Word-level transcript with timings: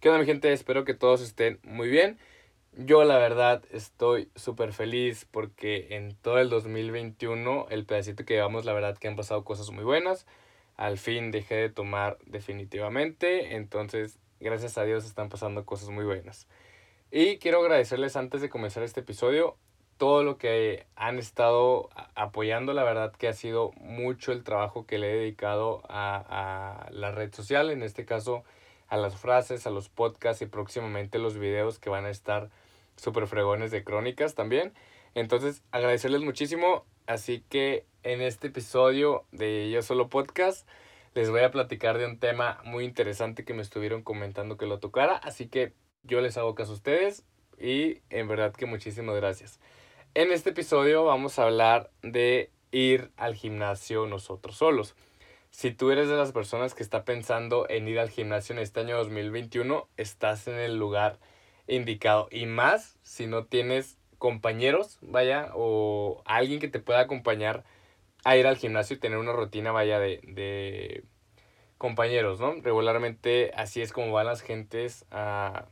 ¿Qué 0.00 0.08
onda 0.08 0.20
mi 0.20 0.24
gente? 0.26 0.50
Espero 0.50 0.86
que 0.86 0.94
todos 0.94 1.20
estén 1.20 1.60
muy 1.62 1.90
bien. 1.90 2.18
Yo 2.72 3.04
la 3.04 3.18
verdad 3.18 3.62
estoy 3.70 4.30
súper 4.34 4.72
feliz 4.72 5.26
porque 5.30 5.88
en 5.90 6.14
todo 6.14 6.38
el 6.38 6.48
2021, 6.48 7.66
el 7.68 7.84
pedacito 7.84 8.24
que 8.24 8.32
llevamos, 8.32 8.64
la 8.64 8.72
verdad 8.72 8.96
que 8.96 9.08
han 9.08 9.16
pasado 9.16 9.44
cosas 9.44 9.70
muy 9.70 9.84
buenas. 9.84 10.26
Al 10.78 10.96
fin 10.96 11.30
dejé 11.30 11.56
de 11.56 11.68
tomar 11.68 12.16
definitivamente, 12.24 13.56
entonces 13.56 14.18
gracias 14.40 14.78
a 14.78 14.84
Dios 14.84 15.04
están 15.04 15.28
pasando 15.28 15.66
cosas 15.66 15.90
muy 15.90 16.06
buenas. 16.06 16.48
Y 17.10 17.36
quiero 17.36 17.60
agradecerles 17.60 18.16
antes 18.16 18.40
de 18.40 18.48
comenzar 18.48 18.82
este 18.82 19.00
episodio 19.00 19.58
todo 19.98 20.24
lo 20.24 20.38
que 20.38 20.86
han 20.96 21.18
estado 21.18 21.90
apoyando. 22.14 22.72
La 22.72 22.84
verdad 22.84 23.12
que 23.12 23.28
ha 23.28 23.34
sido 23.34 23.72
mucho 23.72 24.32
el 24.32 24.44
trabajo 24.44 24.86
que 24.86 24.96
le 24.96 25.12
he 25.12 25.16
dedicado 25.16 25.82
a, 25.90 26.86
a 26.86 26.90
la 26.90 27.10
red 27.10 27.34
social, 27.34 27.68
en 27.68 27.82
este 27.82 28.06
caso 28.06 28.44
a 28.90 28.96
las 28.96 29.16
frases, 29.16 29.66
a 29.66 29.70
los 29.70 29.88
podcasts 29.88 30.42
y 30.42 30.46
próximamente 30.46 31.18
los 31.18 31.38
videos 31.38 31.78
que 31.78 31.88
van 31.88 32.04
a 32.04 32.10
estar 32.10 32.50
súper 32.96 33.26
fregones 33.26 33.70
de 33.70 33.84
crónicas 33.84 34.34
también. 34.34 34.74
Entonces, 35.14 35.62
agradecerles 35.70 36.20
muchísimo. 36.20 36.84
Así 37.06 37.42
que 37.48 37.86
en 38.02 38.20
este 38.20 38.48
episodio 38.48 39.24
de 39.32 39.70
Yo 39.70 39.82
Solo 39.82 40.08
Podcast 40.08 40.68
les 41.14 41.30
voy 41.30 41.40
a 41.40 41.50
platicar 41.50 41.98
de 41.98 42.06
un 42.06 42.18
tema 42.18 42.60
muy 42.64 42.84
interesante 42.84 43.44
que 43.44 43.54
me 43.54 43.62
estuvieron 43.62 44.02
comentando 44.02 44.56
que 44.56 44.66
lo 44.66 44.78
tocara. 44.78 45.16
Así 45.16 45.48
que 45.48 45.72
yo 46.02 46.20
les 46.20 46.36
hago 46.36 46.54
caso 46.54 46.72
a 46.72 46.74
ustedes 46.74 47.24
y 47.58 48.00
en 48.10 48.28
verdad 48.28 48.52
que 48.52 48.66
muchísimas 48.66 49.16
gracias. 49.16 49.60
En 50.14 50.32
este 50.32 50.50
episodio 50.50 51.04
vamos 51.04 51.38
a 51.38 51.44
hablar 51.44 51.90
de 52.02 52.50
ir 52.72 53.10
al 53.16 53.34
gimnasio 53.34 54.06
nosotros 54.06 54.56
solos. 54.56 54.94
Si 55.50 55.72
tú 55.72 55.90
eres 55.90 56.08
de 56.08 56.16
las 56.16 56.32
personas 56.32 56.74
que 56.74 56.82
está 56.82 57.04
pensando 57.04 57.68
en 57.68 57.88
ir 57.88 57.98
al 57.98 58.10
gimnasio 58.10 58.54
en 58.54 58.60
este 58.60 58.80
año 58.80 58.96
2021, 58.96 59.88
estás 59.96 60.48
en 60.48 60.54
el 60.54 60.76
lugar 60.76 61.18
indicado. 61.66 62.28
Y 62.30 62.46
más 62.46 62.98
si 63.02 63.26
no 63.26 63.44
tienes 63.44 63.98
compañeros, 64.18 64.98
vaya, 65.02 65.50
o 65.54 66.22
alguien 66.24 66.60
que 66.60 66.68
te 66.68 66.80
pueda 66.80 67.00
acompañar 67.00 67.64
a 68.24 68.36
ir 68.36 68.46
al 68.46 68.56
gimnasio 68.56 68.96
y 68.96 69.00
tener 69.00 69.18
una 69.18 69.32
rutina, 69.32 69.72
vaya, 69.72 69.98
de, 69.98 70.20
de 70.22 71.04
compañeros, 71.78 72.40
¿no? 72.40 72.54
Regularmente 72.60 73.52
así 73.56 73.80
es 73.80 73.92
como 73.92 74.12
van 74.12 74.26
las 74.26 74.42
gentes 74.42 75.06
a, 75.10 75.64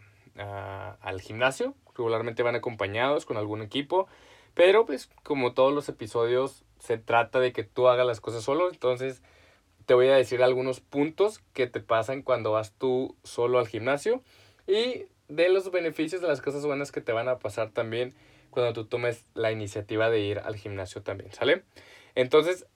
al 1.00 1.20
gimnasio. 1.20 1.74
Regularmente 1.94 2.42
van 2.42 2.56
acompañados 2.56 3.26
con 3.26 3.36
algún 3.36 3.60
equipo. 3.60 4.08
Pero 4.54 4.86
pues 4.86 5.10
como 5.22 5.52
todos 5.52 5.72
los 5.74 5.88
episodios 5.88 6.64
se 6.78 6.96
trata 6.96 7.40
de 7.40 7.52
que 7.52 7.62
tú 7.62 7.88
hagas 7.88 8.06
las 8.06 8.20
cosas 8.20 8.42
solo. 8.42 8.70
Entonces 8.70 9.22
te 9.88 9.94
voy 9.94 10.08
a 10.08 10.16
decir 10.16 10.42
algunos 10.42 10.80
puntos 10.80 11.40
que 11.54 11.66
te 11.66 11.80
pasan 11.80 12.20
cuando 12.20 12.52
vas 12.52 12.74
tú 12.76 13.16
solo 13.24 13.58
al 13.58 13.66
gimnasio 13.66 14.22
y 14.66 15.06
de 15.28 15.48
los 15.48 15.70
beneficios 15.70 16.20
de 16.20 16.28
las 16.28 16.42
cosas 16.42 16.66
buenas 16.66 16.92
que 16.92 17.00
te 17.00 17.12
van 17.12 17.26
a 17.26 17.38
pasar 17.38 17.70
también 17.70 18.12
cuando 18.50 18.74
tú 18.74 18.84
tomes 18.84 19.24
la 19.32 19.50
iniciativa 19.50 20.10
de 20.10 20.20
ir 20.20 20.40
al 20.40 20.56
gimnasio 20.56 21.00
también, 21.00 21.32
¿sale? 21.32 21.62
Entonces, 22.14 22.66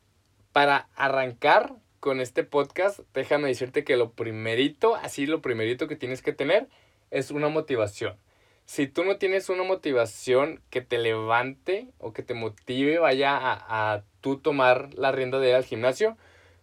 para 0.53 0.89
arrancar 0.97 1.75
con 2.01 2.19
este 2.19 2.45
podcast, 2.45 3.01
déjame 3.13 3.49
decirte 3.49 3.85
que 3.85 3.99
lo 3.99 4.13
primerito, 4.13 4.95
así 4.95 5.27
lo 5.27 5.43
primerito 5.43 5.89
que 5.89 5.97
tienes 5.97 6.23
que 6.23 6.33
tener 6.33 6.67
es 7.11 7.31
una 7.31 7.51
motivación. 7.51 8.17
Si 8.65 8.87
tú 8.87 9.05
no 9.05 9.19
tienes 9.19 9.51
una 9.51 9.65
motivación 9.65 10.63
que 10.71 10.81
te 10.81 10.97
levante 10.97 11.89
o 11.99 12.15
que 12.15 12.23
te 12.23 12.33
motive, 12.33 12.99
vaya 13.01 13.37
a, 13.37 13.93
a 13.93 14.03
tú 14.23 14.39
tomar 14.39 14.95
la 14.95 15.13
rienda 15.13 15.41
de 15.41 15.51
ir 15.51 15.57
al 15.57 15.67
gimnasio, 15.67 16.17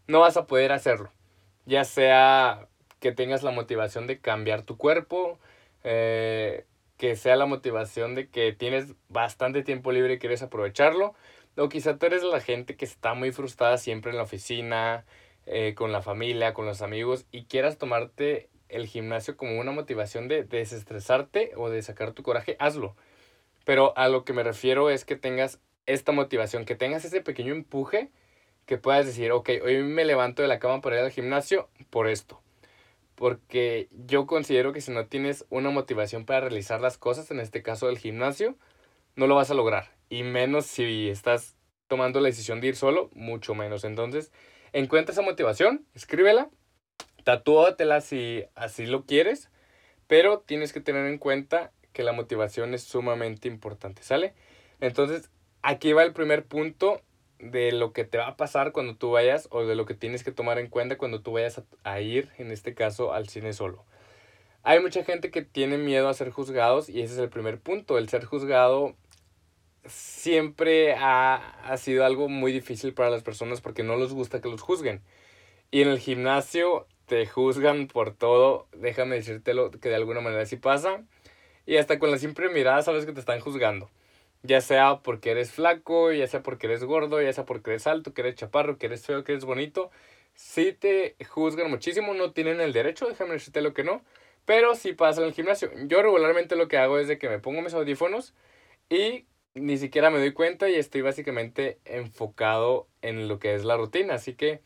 no 0.10 0.22
vas 0.22 0.38
a 0.38 0.48
poder 0.48 0.72
hacerlo. 0.72 1.12
Ya 1.66 1.84
sea 1.84 2.68
que 3.00 3.12
tengas 3.12 3.44
la 3.44 3.52
motivación 3.52 4.08
de 4.08 4.20
cambiar 4.20 4.64
tu 4.64 4.76
cuerpo, 4.76 5.38
eh, 5.84 6.66
que 6.98 7.16
sea 7.16 7.36
la 7.36 7.46
motivación 7.46 8.16
de 8.16 8.28
que 8.28 8.52
tienes 8.52 8.96
bastante 9.08 9.62
tiempo 9.64 9.92
libre 9.92 10.16
y 10.16 10.20
quieres 10.20 10.42
aprovecharlo, 10.42 11.14
o 11.56 11.70
quizá 11.70 11.98
tú 11.98 12.08
eres 12.08 12.24
la 12.24 12.42
gente 12.42 12.76
que 12.76 12.86
está 12.86 13.14
muy 13.14 13.32
frustrada 13.32 13.78
siempre 13.78 14.10
en 14.10 14.18
la 14.18 14.24
oficina, 14.24 15.06
eh, 15.46 15.76
con 15.76 15.92
la 15.92 16.02
familia, 16.02 16.54
con 16.54 16.66
los 16.66 16.82
amigos, 16.82 17.26
y 17.32 17.46
quieras 17.46 17.78
tomarte 17.78 18.50
el 18.68 18.88
gimnasio 18.88 19.38
como 19.38 19.60
una 19.60 19.72
motivación 19.72 20.28
de 20.28 20.44
desestresarte 20.44 21.52
o 21.56 21.70
de 21.70 21.84
sacar 21.84 22.14
tu 22.14 22.24
coraje, 22.24 22.56
hazlo. 22.60 22.96
Pero 23.64 23.96
a 23.96 24.08
lo 24.08 24.26
que 24.26 24.34
me 24.34 24.44
refiero 24.44 24.90
es 24.90 25.06
que 25.06 25.16
tengas 25.16 25.60
esta 25.86 26.12
motivación, 26.12 26.66
que 26.66 26.76
tengas 26.76 27.06
ese 27.06 27.22
pequeño 27.22 27.54
empuje 27.54 28.10
que 28.70 28.78
puedas 28.78 29.04
decir, 29.04 29.32
ok, 29.32 29.50
hoy 29.66 29.82
me 29.82 30.06
levanto 30.06 30.44
de 30.44 30.48
la 30.48 30.60
cama 30.60 30.80
para 30.80 31.00
ir 31.00 31.04
al 31.04 31.10
gimnasio 31.10 31.72
por 31.90 32.08
esto. 32.08 32.40
Porque 33.16 33.90
yo 34.06 34.28
considero 34.28 34.74
que 34.74 34.80
si 34.80 34.92
no 34.92 35.08
tienes 35.08 35.44
una 35.50 35.72
motivación 35.72 36.24
para 36.24 36.42
realizar 36.42 36.80
las 36.80 37.00
cosas, 37.00 37.32
en 37.32 37.40
este 37.40 37.64
caso 37.64 37.88
del 37.88 37.98
gimnasio, 37.98 38.60
no 39.16 39.26
lo 39.26 39.34
vas 39.34 39.50
a 39.50 39.56
lograr. 39.56 39.96
Y 40.08 40.22
menos 40.22 40.68
si 40.68 41.10
estás 41.10 41.58
tomando 41.88 42.20
la 42.20 42.28
decisión 42.28 42.62
de 42.62 42.68
ir 42.68 42.76
solo, 42.76 43.10
mucho 43.16 43.56
menos. 43.56 43.84
Entonces, 43.86 44.32
encuentra 44.72 45.14
esa 45.14 45.24
motivación, 45.24 45.88
escríbela, 45.96 46.52
tatúatela 47.24 48.02
si 48.02 48.44
así 48.54 48.86
lo 48.86 49.04
quieres, 49.04 49.50
pero 50.06 50.42
tienes 50.42 50.74
que 50.74 50.80
tener 50.80 51.08
en 51.08 51.18
cuenta 51.18 51.72
que 51.92 52.04
la 52.04 52.14
motivación 52.14 52.76
es 52.76 52.84
sumamente 52.84 53.48
importante, 53.48 54.04
¿sale? 54.04 54.36
Entonces, 54.80 55.32
aquí 55.64 55.92
va 55.92 56.04
el 56.04 56.14
primer 56.14 56.46
punto 56.46 57.02
de 57.40 57.72
lo 57.72 57.94
que 57.94 58.04
te 58.04 58.18
va 58.18 58.28
a 58.28 58.38
pasar 58.38 58.72
cuando 58.72 58.96
tú 58.96 59.12
vayas 59.12 59.48
o 59.52 59.66
de 59.66 59.76
lo 59.76 59.86
que 59.86 59.94
tienes 59.94 60.24
que 60.24 60.32
tomar 60.32 60.60
en 60.60 60.68
cuenta 60.68 60.98
cuando 60.98 61.22
tú 61.22 61.32
vayas 61.32 61.62
a, 61.84 62.02
ir, 62.02 62.30
en 62.38 62.52
este 62.52 62.74
caso, 62.74 63.14
al 63.14 63.30
cine 63.30 63.54
solo. 63.54 63.86
Hay 64.64 64.82
mucha 64.82 65.04
gente 65.04 65.32
que 65.32 65.42
tiene 65.42 65.78
miedo 65.78 66.10
a 66.10 66.14
ser 66.14 66.32
juzgados 66.32 66.90
y 66.90 67.02
ese 67.02 67.14
es 67.14 67.20
el 67.20 67.30
primer 67.30 67.60
punto. 67.60 67.98
El 67.98 68.10
ser 68.10 68.26
juzgado 68.26 68.96
siempre 69.86 70.94
ha, 70.94 71.36
ha 71.64 71.78
sido 71.78 72.06
algo 72.06 72.28
muy 72.28 72.52
difícil 72.52 72.94
para 72.94 73.10
las 73.10 73.24
personas 73.24 73.62
porque 73.62 73.84
no 73.84 73.96
les 73.96 74.14
gusta 74.14 74.42
que 74.42 74.50
los 74.50 74.62
juzguen. 74.62 75.02
Y 75.72 75.82
en 75.82 75.88
el 75.88 76.00
gimnasio 76.00 76.88
te 77.06 77.26
juzgan 77.26 77.88
por 77.88 78.14
todo. 78.14 78.68
Déjame 78.74 79.16
decírtelo 79.16 79.72
que 79.72 79.90
de 79.90 79.96
alguna 79.96 80.22
manera 80.22 80.46
sí 80.46 80.58
pasa. 80.58 81.04
Y 81.66 81.78
hasta 81.78 82.00
con 82.00 82.12
la 82.12 82.18
simple 82.18 82.50
mirada 82.50 82.82
sabes 82.82 83.06
que 83.06 83.14
te 83.14 83.20
están 83.20 83.40
juzgando. 83.40 83.90
Ya 84.44 84.62
sea 84.62 85.00
porque 85.04 85.32
eres 85.32 85.52
flaco, 85.52 86.12
ya 86.14 86.28
sea 86.28 86.42
porque 86.44 86.68
eres 86.68 86.84
gordo, 86.84 87.22
ya 87.22 87.34
sea 87.34 87.46
porque 87.46 87.72
eres 87.72 87.88
alto, 87.88 88.14
que 88.14 88.22
eres 88.22 88.36
chaparro, 88.36 88.78
que 88.78 88.86
eres 88.86 89.06
feo, 89.06 89.24
que 89.24 89.34
eres 89.34 89.46
bonito. 89.46 89.92
Si 90.34 90.72
te 90.74 91.16
juzgan 91.28 91.70
muchísimo, 91.70 92.14
no 92.14 92.32
tienen 92.32 92.62
el 92.62 92.72
derecho, 92.74 93.08
déjame 93.08 93.34
decirte 93.34 93.62
lo 93.62 93.74
que 93.74 93.84
no. 93.84 94.02
Pero 94.46 94.76
si 94.76 94.94
pasa 94.94 95.22
en 95.22 95.28
el 95.28 95.34
gimnasio. 95.34 95.70
Yo 95.88 96.02
regularmente 96.02 96.56
lo 96.56 96.68
que 96.68 96.78
hago 96.78 96.98
es 97.00 97.08
de 97.08 97.18
que 97.18 97.30
me 97.30 97.40
pongo 97.40 97.62
mis 97.62 97.74
audífonos 97.74 98.34
y 98.90 99.26
ni 99.54 99.78
siquiera 99.78 100.10
me 100.10 100.20
doy 100.20 100.34
cuenta 100.34 100.70
y 100.70 100.76
estoy 100.76 101.02
básicamente 101.02 101.80
enfocado 101.86 102.88
en 103.02 103.28
lo 103.28 103.40
que 103.40 103.54
es 103.56 103.66
la 103.66 103.78
rutina. 103.78 104.16
Así 104.16 104.34
que 104.36 104.62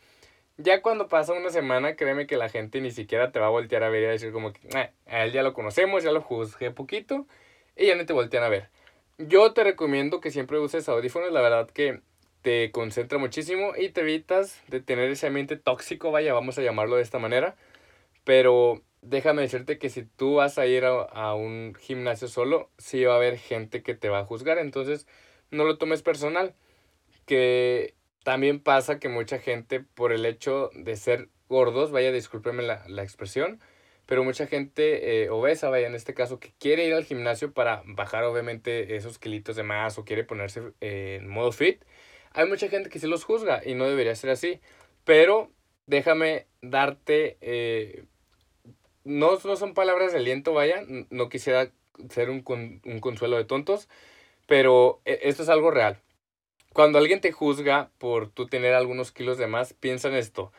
ya 0.57 0.81
cuando 0.81 1.07
pasa 1.07 1.33
una 1.33 1.49
semana, 1.49 1.95
créeme 1.95 2.27
que 2.27 2.37
la 2.37 2.49
gente 2.49 2.79
ni 2.79 2.91
siquiera 2.91 3.31
te 3.31 3.39
va 3.39 3.47
a 3.47 3.49
voltear 3.49 3.83
a 3.83 3.89
ver 3.89 4.03
y 4.03 4.05
a 4.05 4.09
decir 4.09 4.31
como 4.31 4.53
que 4.53 4.91
a 5.07 5.23
él 5.25 5.31
ya 5.31 5.43
lo 5.43 5.53
conocemos, 5.53 6.03
ya 6.03 6.11
lo 6.11 6.21
juzgué 6.21 6.71
poquito 6.71 7.27
y 7.75 7.87
ya 7.87 7.95
no 7.95 8.05
te 8.05 8.13
voltean 8.13 8.43
a 8.43 8.49
ver. 8.49 8.69
Yo 9.19 9.53
te 9.53 9.63
recomiendo 9.63 10.19
que 10.21 10.31
siempre 10.31 10.59
uses 10.59 10.89
audífonos, 10.89 11.31
la 11.31 11.41
verdad 11.41 11.69
que 11.69 12.01
te 12.41 12.71
concentra 12.71 13.19
muchísimo 13.19 13.73
y 13.77 13.89
te 13.89 14.01
evitas 14.01 14.61
de 14.67 14.81
tener 14.81 15.09
ese 15.11 15.27
ambiente 15.27 15.55
tóxico, 15.55 16.11
vaya, 16.11 16.33
vamos 16.33 16.57
a 16.57 16.61
llamarlo 16.61 16.97
de 16.97 17.03
esta 17.03 17.19
manera. 17.19 17.55
Pero 18.25 18.83
déjame 19.01 19.43
decirte 19.43 19.77
que 19.79 19.89
si 19.89 20.03
tú 20.03 20.35
vas 20.35 20.57
a 20.57 20.65
ir 20.67 20.85
a, 20.85 21.35
un 21.35 21.75
gimnasio 21.79 22.27
solo, 22.27 22.71
sí 22.77 23.03
va 23.05 23.13
a 23.13 23.17
haber 23.17 23.37
gente 23.37 23.83
que 23.83 23.95
te 23.95 24.09
va 24.09 24.19
a 24.19 24.25
juzgar, 24.25 24.57
entonces 24.57 25.07
no 25.51 25.63
lo 25.65 25.77
tomes 25.77 26.03
personal. 26.03 26.55
Que 27.25 27.95
también 28.23 28.59
pasa 28.61 28.99
que 28.99 29.09
mucha 29.09 29.39
gente 29.39 29.81
por 29.81 30.11
el 30.13 30.25
hecho 30.25 30.69
de 30.75 30.95
ser 30.97 31.29
gordos, 31.49 31.91
vaya, 31.91 32.11
discúlpeme 32.11 32.63
la, 32.63 32.83
la 32.87 33.03
expresión, 33.03 33.61
pero 34.05 34.23
mucha 34.23 34.47
gente 34.47 35.23
eh, 35.23 35.29
obesa, 35.29 35.69
vaya, 35.69 35.87
en 35.87 35.95
este 35.95 36.13
caso, 36.13 36.39
que 36.39 36.53
quiere 36.59 36.85
ir 36.85 36.93
al 36.93 37.05
gimnasio 37.05 37.53
para 37.53 37.83
bajar 37.85 38.23
obviamente 38.25 38.95
esos 38.95 39.17
kilitos 39.17 39.55
de 39.55 39.63
más 39.63 39.97
o 39.97 40.05
quiere 40.05 40.23
ponerse 40.23 40.61
eh, 40.81 41.19
en 41.21 41.29
modo 41.29 41.51
fit, 41.51 41.83
hay 42.31 42.47
mucha 42.47 42.67
gente 42.67 42.89
que 42.89 42.99
se 42.99 43.07
los 43.07 43.23
juzga 43.23 43.61
y 43.65 43.75
no 43.75 43.87
debería 43.87 44.15
ser 44.15 44.31
así. 44.31 44.59
Pero 45.05 45.51
déjame 45.85 46.47
darte, 46.61 47.37
eh, 47.41 48.05
no, 49.03 49.37
no 49.43 49.55
son 49.55 49.73
palabras 49.73 50.11
de 50.11 50.19
aliento, 50.19 50.53
vaya, 50.53 50.83
no 51.09 51.29
quisiera 51.29 51.71
ser 52.09 52.29
un, 52.29 52.43
un 52.85 52.99
consuelo 52.99 53.37
de 53.37 53.45
tontos, 53.45 53.87
pero 54.47 55.01
esto 55.05 55.43
es 55.43 55.49
algo 55.49 55.71
real. 55.71 55.99
Cuando 56.73 56.97
alguien 56.97 57.21
te 57.21 57.31
juzga 57.31 57.91
por 57.99 58.29
tú 58.29 58.47
tener 58.47 58.73
algunos 58.73 59.11
kilos 59.11 59.37
de 59.37 59.47
más, 59.47 59.73
piensa 59.73 60.07
en 60.07 60.15
esto 60.15 60.51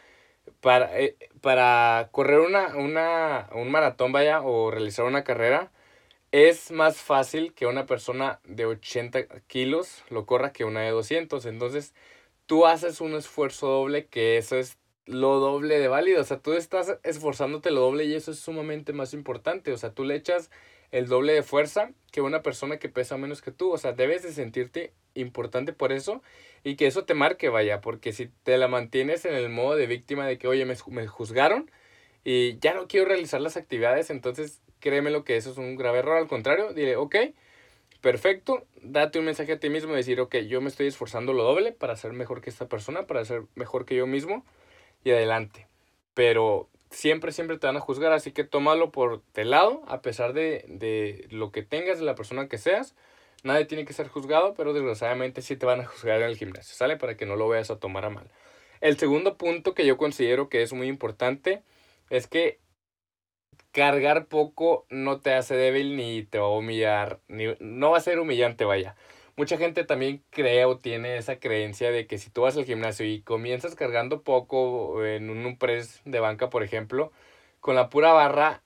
para, 0.61 0.99
eh, 1.01 1.17
para 1.41 2.09
correr 2.13 2.41
una, 2.41 2.77
una, 2.77 3.49
un 3.53 3.71
maratón, 3.71 4.13
vaya, 4.13 4.43
o 4.43 4.71
realizar 4.71 5.05
una 5.07 5.25
carrera, 5.25 5.73
es 6.33 6.71
más 6.73 6.99
fácil 6.99 7.55
que 7.55 7.67
una 7.67 7.87
persona 7.87 8.41
de 8.45 8.67
80 8.67 9.27
kilos 9.47 10.05
lo 10.11 10.27
corra 10.27 10.53
que 10.53 10.65
una 10.65 10.81
de 10.83 10.91
200. 10.91 11.47
Entonces, 11.47 11.95
tú 12.47 12.67
haces 12.67 13.01
un 13.01 13.15
esfuerzo 13.15 13.69
doble, 13.69 14.07
que 14.09 14.39
eso 14.39 14.57
es 14.57 14.79
lo 15.07 15.39
doble 15.41 15.79
de 15.79 15.89
válido. 15.89 16.21
O 16.23 16.25
sea, 16.25 16.41
tú 16.41 16.55
estás 16.55 16.99
esforzándote 17.05 17.71
lo 17.71 17.83
doble 17.83 18.05
y 18.05 18.15
eso 18.15 18.33
es 18.33 18.41
sumamente 18.41 18.93
más 18.93 19.15
importante. 19.15 19.73
O 19.73 19.79
sea, 19.79 19.93
tú 19.95 20.05
le 20.05 20.17
echas 20.17 20.51
el 20.95 21.09
doble 21.09 21.33
de 21.33 21.43
fuerza 21.43 21.91
que 22.13 22.21
una 22.21 22.43
persona 22.43 22.77
que 22.79 22.89
pesa 22.89 23.17
menos 23.17 23.43
que 23.43 23.51
tú. 23.51 23.73
O 23.73 23.79
sea, 23.79 23.93
debes 23.93 24.23
de 24.23 24.33
sentirte 24.33 24.93
importante 25.15 25.73
por 25.73 25.93
eso 25.93 26.23
y 26.63 26.77
que 26.77 26.87
eso 26.87 27.05
te 27.05 27.15
marque, 27.15 27.49
vaya, 27.49 27.81
porque 27.81 28.13
si 28.13 28.31
te 28.45 28.57
la 28.59 28.69
mantienes 28.69 29.25
en 29.25 29.35
el 29.35 29.49
modo 29.49 29.75
de 29.75 29.89
víctima 29.89 30.25
de 30.25 30.39
que, 30.39 30.47
oye, 30.47 30.65
me, 30.65 30.77
me 30.91 31.07
juzgaron 31.09 31.69
y 32.23 32.59
ya 32.61 32.75
no 32.75 32.87
quiero 32.87 33.07
realizar 33.07 33.41
las 33.41 33.57
actividades, 33.57 34.09
entonces 34.11 34.63
créeme 34.79 35.11
lo 35.11 35.25
que 35.25 35.37
eso 35.37 35.51
es 35.51 35.59
un 35.59 35.75
grave 35.75 35.99
error. 35.99 36.17
Al 36.17 36.29
contrario, 36.29 36.73
dile, 36.73 36.95
ok, 36.95 37.17
perfecto, 38.01 38.65
date 38.81 39.19
un 39.19 39.25
mensaje 39.25 39.53
a 39.53 39.59
ti 39.59 39.69
mismo 39.69 39.95
y 39.95 39.97
decir, 39.97 40.21
ok, 40.21 40.37
yo 40.47 40.61
me 40.61 40.69
estoy 40.69 40.87
esforzando 40.87 41.33
lo 41.33 41.43
doble 41.43 41.73
para 41.73 41.97
ser 41.97 42.13
mejor 42.13 42.41
que 42.41 42.51
esta 42.51 42.69
persona, 42.69 43.09
para 43.09 43.25
ser 43.25 43.43
mejor 43.57 43.85
que 43.85 43.97
yo 43.97 44.07
mismo 44.07 44.47
y 45.03 45.11
adelante. 45.11 45.67
Pero 46.15 46.69
siempre, 46.95 47.33
siempre 47.33 47.59
te 47.59 47.67
van 47.67 47.77
a 47.77 47.81
juzgar, 47.81 48.13
así 48.13 48.33
que 48.33 48.45
tómalo 48.45 48.93
por 48.93 49.23
de 49.35 49.45
lado, 49.45 49.83
a 49.89 50.03
pesar 50.03 50.33
de, 50.33 50.65
de 50.69 51.27
lo 51.31 51.53
que 51.53 51.63
tengas, 51.63 51.99
de 51.99 52.05
la 52.05 52.15
persona 52.15 52.49
que 52.49 52.59
seas. 52.59 52.95
Nadie 53.43 53.67
tiene 53.67 53.85
que 53.85 53.93
ser 53.93 54.09
juzgado, 54.09 54.55
pero 54.55 54.73
desgraciadamente 54.73 55.43
sí 55.43 55.57
te 55.57 55.67
van 55.67 55.81
a 55.81 55.85
juzgar 55.87 56.23
en 56.23 56.29
el 56.29 56.37
gimnasio, 56.37 56.75
¿sale? 56.75 56.97
Para 56.97 57.17
que 57.17 57.27
no 57.27 57.37
lo 57.37 57.49
veas 57.49 57.71
a 57.71 57.79
tomar 57.79 58.07
a 58.07 58.11
mal. 58.11 58.31
El 58.81 58.99
segundo 58.99 59.37
punto 59.37 59.75
que 59.75 59.87
yo 59.87 59.97
considero 59.99 60.49
que 60.49 60.63
es 60.63 60.73
muy 60.73 60.89
importante 60.89 61.63
es 62.11 62.27
que 62.27 62.61
cargar 63.73 64.27
poco 64.27 64.87
no 64.89 65.21
te 65.21 65.35
hace 65.35 65.57
débil 65.57 65.97
ni 65.97 66.23
te 66.23 66.39
va 66.39 66.47
a 66.47 66.51
humillar, 66.51 67.21
ni, 67.29 67.55
no 67.61 67.91
va 67.91 67.99
a 67.99 68.01
ser 68.01 68.21
humillante, 68.21 68.65
vaya. 68.65 68.97
Mucha 69.37 69.57
gente 69.59 69.85
también 69.85 70.23
cree 70.31 70.65
o 70.65 70.79
tiene 70.79 71.17
esa 71.17 71.41
creencia 71.41 71.91
de 71.91 72.07
que 72.07 72.19
si 72.19 72.31
tú 72.31 72.43
vas 72.43 72.57
al 72.57 72.65
gimnasio 72.65 73.05
y 73.05 73.21
comienzas 73.23 73.75
cargando 73.75 74.23
poco 74.23 75.05
en 75.05 75.29
un 75.29 75.59
press 75.59 76.01
de 76.05 76.21
banca, 76.21 76.51
por 76.51 76.63
ejemplo, 76.63 77.11
con 77.59 77.75
la 77.75 77.91
pura 77.91 78.13
barra, 78.13 78.63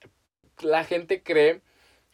la 0.60 0.84
gente 0.84 1.22
cree 1.22 1.62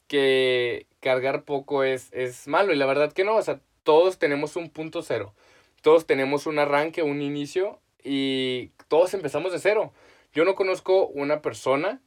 que 0.07 0.87
cargar 1.01 1.45
poco 1.45 1.83
es, 1.83 2.13
es 2.13 2.47
malo 2.47 2.73
y 2.73 2.77
la 2.77 2.87
verdad 2.87 3.13
que 3.13 3.25
no, 3.25 3.37
o 3.37 3.43
sea, 3.43 3.61
todos 3.83 4.19
tenemos 4.19 4.57
un 4.57 4.71
punto 4.71 5.03
cero, 5.03 5.35
todos 5.83 6.07
tenemos 6.07 6.47
un 6.47 6.59
arranque, 6.61 7.03
un 7.03 7.23
inicio 7.23 7.81
y 8.05 8.71
todos 8.89 9.15
empezamos 9.15 9.53
de 9.53 9.59
cero. 9.59 9.93
Yo 10.33 10.45
no 10.45 10.55
conozco 10.55 11.07
una 11.09 11.43
persona 11.43 12.01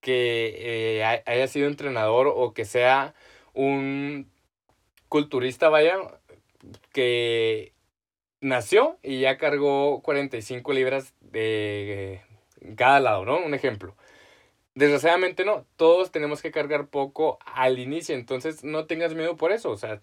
que 0.00 1.00
eh, 1.00 1.22
haya 1.26 1.48
sido 1.48 1.66
entrenador 1.68 2.32
o 2.34 2.54
que 2.54 2.64
sea 2.64 3.14
un 3.54 4.30
culturista, 5.10 5.68
vaya, 5.68 5.98
que 6.92 7.74
nació 8.40 8.98
y 9.02 9.20
ya 9.20 9.36
cargó 9.36 10.00
45 10.02 10.72
libras 10.72 11.14
de 11.20 12.22
cada 12.76 13.00
lado, 13.00 13.26
¿no? 13.26 13.38
Un 13.44 13.54
ejemplo. 13.54 13.96
Desgraciadamente 14.74 15.44
no, 15.44 15.66
todos 15.76 16.12
tenemos 16.12 16.42
que 16.42 16.52
cargar 16.52 16.88
poco 16.88 17.38
al 17.44 17.78
inicio, 17.78 18.14
entonces 18.14 18.64
no 18.64 18.86
tengas 18.86 19.14
miedo 19.14 19.36
por 19.36 19.52
eso, 19.52 19.70
o 19.70 19.76
sea, 19.76 20.00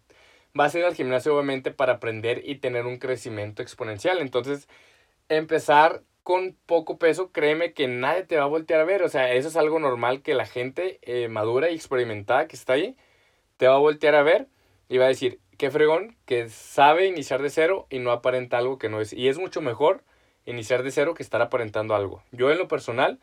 vas 0.54 0.76
a 0.76 0.80
ir 0.80 0.86
al 0.86 0.96
gimnasio 0.96 1.34
obviamente 1.34 1.72
para 1.72 1.94
aprender 1.94 2.44
y 2.46 2.56
tener 2.58 2.86
un 2.86 2.98
crecimiento 3.00 3.62
exponencial, 3.64 4.20
entonces 4.20 4.68
empezar 5.30 6.04
con 6.28 6.58
poco 6.66 6.98
peso, 6.98 7.32
créeme 7.32 7.74
que 7.74 7.88
nadie 7.88 8.24
te 8.24 8.36
va 8.38 8.44
a 8.44 8.48
voltear 8.48 8.82
a 8.82 8.84
ver. 8.84 9.02
O 9.04 9.08
sea, 9.10 9.32
eso 9.34 9.48
es 9.48 9.56
algo 9.56 9.80
normal 9.80 10.22
que 10.22 10.34
la 10.34 10.46
gente 10.46 11.00
eh, 11.04 11.30
madura 11.30 11.72
y 11.72 11.76
experimentada 11.76 12.50
que 12.50 12.58
está 12.58 12.74
ahí 12.74 12.98
te 13.58 13.68
va 13.68 13.76
a 13.76 13.80
voltear 13.80 14.16
a 14.16 14.24
ver 14.24 14.50
va 14.98 15.06
a 15.06 15.10
decir, 15.10 15.42
qué 15.58 15.70
fregón, 15.72 16.16
que 16.26 16.50
sabe 16.50 17.08
iniciar 17.08 17.42
de 17.42 17.50
cero 17.50 17.88
y 17.90 18.00
no 18.00 18.12
aparenta 18.12 18.58
algo 18.58 18.78
que 18.78 18.90
no 18.90 19.02
es. 19.02 19.12
Y 19.12 19.28
es 19.28 19.38
mucho 19.38 19.62
mejor 19.62 20.04
iniciar 20.46 20.84
de 20.84 20.92
cero 20.92 21.14
que 21.14 21.24
estar 21.24 21.42
aparentando 21.42 21.96
algo. 21.96 22.24
Yo 22.32 22.52
en 22.52 22.58
lo 22.58 22.68
personal 22.70 23.20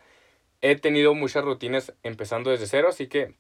he 0.61 0.77
tenido 0.77 1.15
muchas 1.15 1.45
rutinas 1.45 1.95
empezando 2.03 2.51
desde 2.51 2.67
cero, 2.67 2.89
así 2.91 3.07
que 3.07 3.35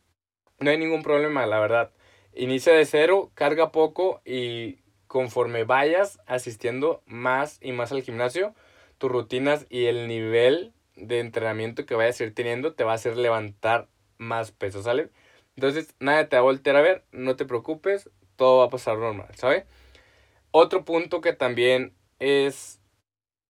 no 0.58 0.70
hay 0.70 0.78
ningún 0.78 1.02
problema, 1.02 1.46
la 1.46 1.60
verdad. 1.60 1.90
Inicia 2.34 2.72
de 2.72 2.86
cero, 2.86 3.30
carga 3.34 3.72
poco 3.72 4.22
y 4.24 4.78
conforme 5.06 5.64
vayas 5.64 6.20
asistiendo 6.26 7.02
más 7.06 7.58
y 7.60 7.72
más 7.72 7.92
al 7.92 8.02
gimnasio, 8.02 8.54
tus 8.98 9.10
rutinas 9.10 9.66
y 9.68 9.84
el 9.86 10.08
nivel 10.08 10.72
de 10.96 11.20
entrenamiento 11.20 11.86
que 11.86 11.94
vayas 11.94 12.20
a 12.20 12.24
ir 12.24 12.34
teniendo 12.34 12.74
te 12.74 12.84
va 12.84 12.92
a 12.92 12.96
hacer 12.96 13.16
levantar 13.16 13.88
más 14.18 14.52
peso, 14.52 14.82
¿sale? 14.82 15.10
Entonces, 15.56 15.94
nada 16.00 16.28
te 16.28 16.36
va 16.36 16.40
a 16.40 16.44
voltear 16.44 16.76
a 16.76 16.82
ver, 16.82 17.04
no 17.12 17.36
te 17.36 17.44
preocupes, 17.44 18.10
todo 18.36 18.58
va 18.58 18.64
a 18.66 18.70
pasar 18.70 18.98
normal, 18.98 19.28
¿sabes? 19.36 19.64
Otro 20.50 20.84
punto 20.84 21.20
que 21.20 21.32
también 21.32 21.94
es 22.18 22.80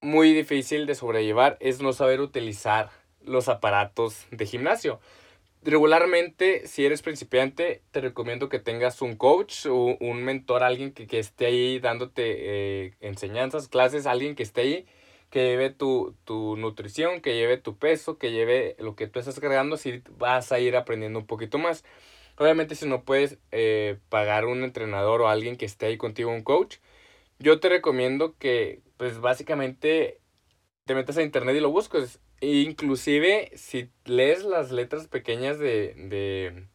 muy 0.01 0.33
difícil 0.35 0.87
de 0.87 0.95
sobrellevar 0.95 1.57
es 1.61 1.81
no 1.81 1.93
saber 1.93 2.21
utilizar 2.21 2.91
los 3.21 3.49
aparatos 3.49 4.27
de 4.31 4.47
gimnasio. 4.47 5.01
Regularmente, 5.63 6.67
si 6.67 6.85
eres 6.85 7.01
principiante, 7.01 7.83
te 7.91 8.03
recomiendo 8.03 8.51
que 8.51 8.59
tengas 8.59 9.01
un 9.01 9.17
coach 9.17 9.65
o 9.67 9.97
un 9.99 10.23
mentor, 10.23 10.63
alguien 10.63 10.93
que, 10.93 11.07
que 11.07 11.19
esté 11.19 11.47
ahí 11.47 11.79
dándote 11.79 12.87
eh, 12.87 12.95
enseñanzas, 13.01 13.69
clases, 13.69 14.07
alguien 14.07 14.35
que 14.35 14.43
esté 14.43 14.61
ahí 14.61 14.87
que 15.35 15.43
lleve 15.49 15.71
tu, 15.71 16.15
nutrición, 16.57 17.21
que 17.21 17.35
lleve 17.35 17.57
tu 17.57 17.77
peso, 17.77 18.19
que 18.19 18.31
lleve 18.31 18.77
lo 18.79 18.95
que 18.95 19.09
tú 19.09 19.19
estás 19.19 19.41
cargando, 19.41 19.77
si 19.77 20.01
vas 20.11 20.53
a 20.53 20.61
ir 20.61 20.77
aprendiendo 20.77 21.19
un 21.19 21.27
poquito 21.27 21.59
más. 21.59 21.85
Obviamente 22.39 22.77
si 22.77 22.87
no 22.87 23.05
puedes 23.05 23.39
eh, 23.51 23.99
pagar 24.11 24.45
un 24.47 24.63
entrenador 24.63 25.23
o 25.23 25.29
alguien 25.29 25.57
que 25.57 25.65
esté 25.67 25.87
ahí 25.87 25.97
contigo, 25.97 26.31
un 26.31 26.45
coach, 26.45 26.77
yo 27.41 27.59
te 27.59 27.69
recomiendo 27.69 28.37
que 28.39 28.83
pues 28.97 29.19
básicamente 29.21 30.21
te 30.85 30.95
metas 30.95 31.17
a 31.17 31.23
internet 31.25 31.57
y 31.57 31.61
lo 31.61 31.71
busques. 31.73 32.21
E 32.41 32.61
inclusive 32.61 33.51
si 33.57 33.91
lees 34.05 34.45
las 34.45 34.71
letras 34.71 35.09
pequeñas 35.09 35.59
de, 35.59 35.95
de, 35.97 36.69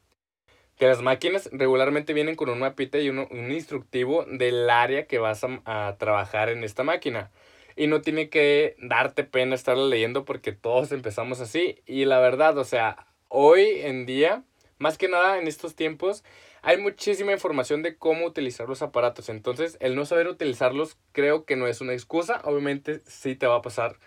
de 0.79 0.87
las 0.87 1.01
máquinas, 1.01 1.49
regularmente 1.53 2.11
vienen 2.11 2.35
con 2.35 2.49
un 2.49 2.59
mapita 2.59 2.99
y 2.99 3.09
un, 3.09 3.19
un 3.19 3.51
instructivo 3.53 4.25
del 4.25 4.69
área 4.69 5.07
que 5.07 5.17
vas 5.17 5.45
a, 5.45 5.61
a 5.63 5.97
trabajar 5.97 6.49
en 6.49 6.65
esta 6.65 6.83
máquina 6.83 7.31
y 7.79 7.87
no 7.87 8.01
tiene 8.01 8.29
que 8.29 8.75
darte 8.77 9.23
pena 9.23 9.55
estarlo 9.55 9.87
leyendo 9.87 10.25
porque 10.25 10.51
todos 10.51 10.91
empezamos 10.91 11.39
así. 11.39 11.81
Y 11.85 12.03
la 12.03 12.19
verdad, 12.19 12.57
o 12.57 12.65
sea, 12.65 13.07
hoy 13.29 13.79
en 13.83 14.05
día, 14.05 14.43
más 14.79 14.97
que 14.97 15.07
nada 15.07 15.39
en 15.39 15.47
estos 15.47 15.75
tiempos, 15.75 16.25
hay 16.61 16.75
muchísima 16.75 17.31
información 17.31 17.81
de 17.81 17.95
cómo 17.95 18.25
utilizar 18.25 18.67
los 18.67 18.81
aparatos. 18.81 19.29
Entonces, 19.29 19.77
el 19.79 19.95
no 19.95 20.03
saber 20.03 20.27
utilizarlos 20.27 20.97
creo 21.13 21.45
que 21.45 21.55
no 21.55 21.67
es 21.67 21.79
una 21.79 21.93
excusa. 21.93 22.41
Obviamente 22.43 22.99
sí 23.05 23.37
te 23.37 23.47
va 23.47 23.55
a 23.55 23.61
pasar. 23.61 23.97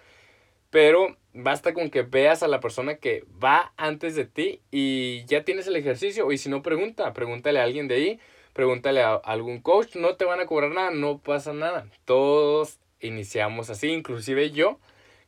Pero 0.68 1.16
basta 1.32 1.72
con 1.72 1.88
que 1.88 2.02
veas 2.02 2.42
a 2.42 2.48
la 2.48 2.60
persona 2.60 2.96
que 2.96 3.24
va 3.42 3.72
antes 3.78 4.14
de 4.14 4.26
ti 4.26 4.60
y 4.70 5.24
ya 5.24 5.44
tienes 5.44 5.66
el 5.66 5.76
ejercicio. 5.76 6.30
Y 6.30 6.36
si 6.36 6.50
no, 6.50 6.60
pregunta. 6.60 7.14
Pregúntale 7.14 7.58
a 7.58 7.62
alguien 7.62 7.88
de 7.88 7.94
ahí. 7.94 8.20
Pregúntale 8.52 9.00
a 9.00 9.14
algún 9.14 9.62
coach. 9.62 9.96
No 9.96 10.16
te 10.16 10.26
van 10.26 10.40
a 10.40 10.46
cobrar 10.46 10.72
nada. 10.72 10.90
No 10.90 11.20
pasa 11.20 11.54
nada. 11.54 11.86
Todos 12.04 12.81
iniciamos 13.02 13.70
así, 13.70 13.88
inclusive 13.88 14.50
yo, 14.50 14.80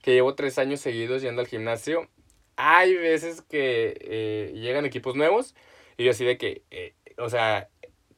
que 0.02 0.12
llevo 0.12 0.34
tres 0.34 0.58
años 0.58 0.80
seguidos 0.80 1.22
yendo 1.22 1.40
al 1.42 1.48
gimnasio, 1.48 2.08
hay 2.56 2.94
veces 2.94 3.42
que 3.42 3.96
eh, 4.00 4.52
llegan 4.54 4.84
equipos 4.86 5.16
nuevos 5.16 5.54
y 5.96 6.04
yo 6.04 6.10
así 6.12 6.24
de 6.24 6.38
que, 6.38 6.62
eh, 6.70 6.94
o 7.18 7.28
sea, 7.28 7.68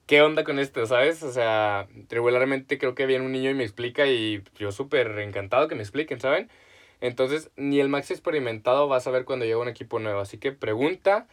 ¿qué 0.06 0.22
onda 0.22 0.44
con 0.44 0.58
esto, 0.58 0.84
sabes? 0.86 1.22
O 1.22 1.32
sea, 1.32 1.88
regularmente 2.08 2.78
creo 2.78 2.94
que 2.94 3.06
viene 3.06 3.24
un 3.24 3.32
niño 3.32 3.50
y 3.50 3.54
me 3.54 3.64
explica 3.64 4.06
y 4.06 4.42
yo 4.58 4.72
súper 4.72 5.18
encantado 5.18 5.68
que 5.68 5.74
me 5.74 5.82
expliquen, 5.82 6.20
¿saben? 6.20 6.50
Entonces, 7.00 7.50
ni 7.56 7.80
el 7.80 7.88
max 7.88 8.10
experimentado 8.10 8.88
va 8.88 8.98
a 8.98 9.00
saber 9.00 9.24
cuando 9.24 9.44
llega 9.44 9.58
un 9.58 9.68
equipo 9.68 9.98
nuevo, 9.98 10.20
así 10.20 10.38
que 10.38 10.52
pregunta. 10.52 11.28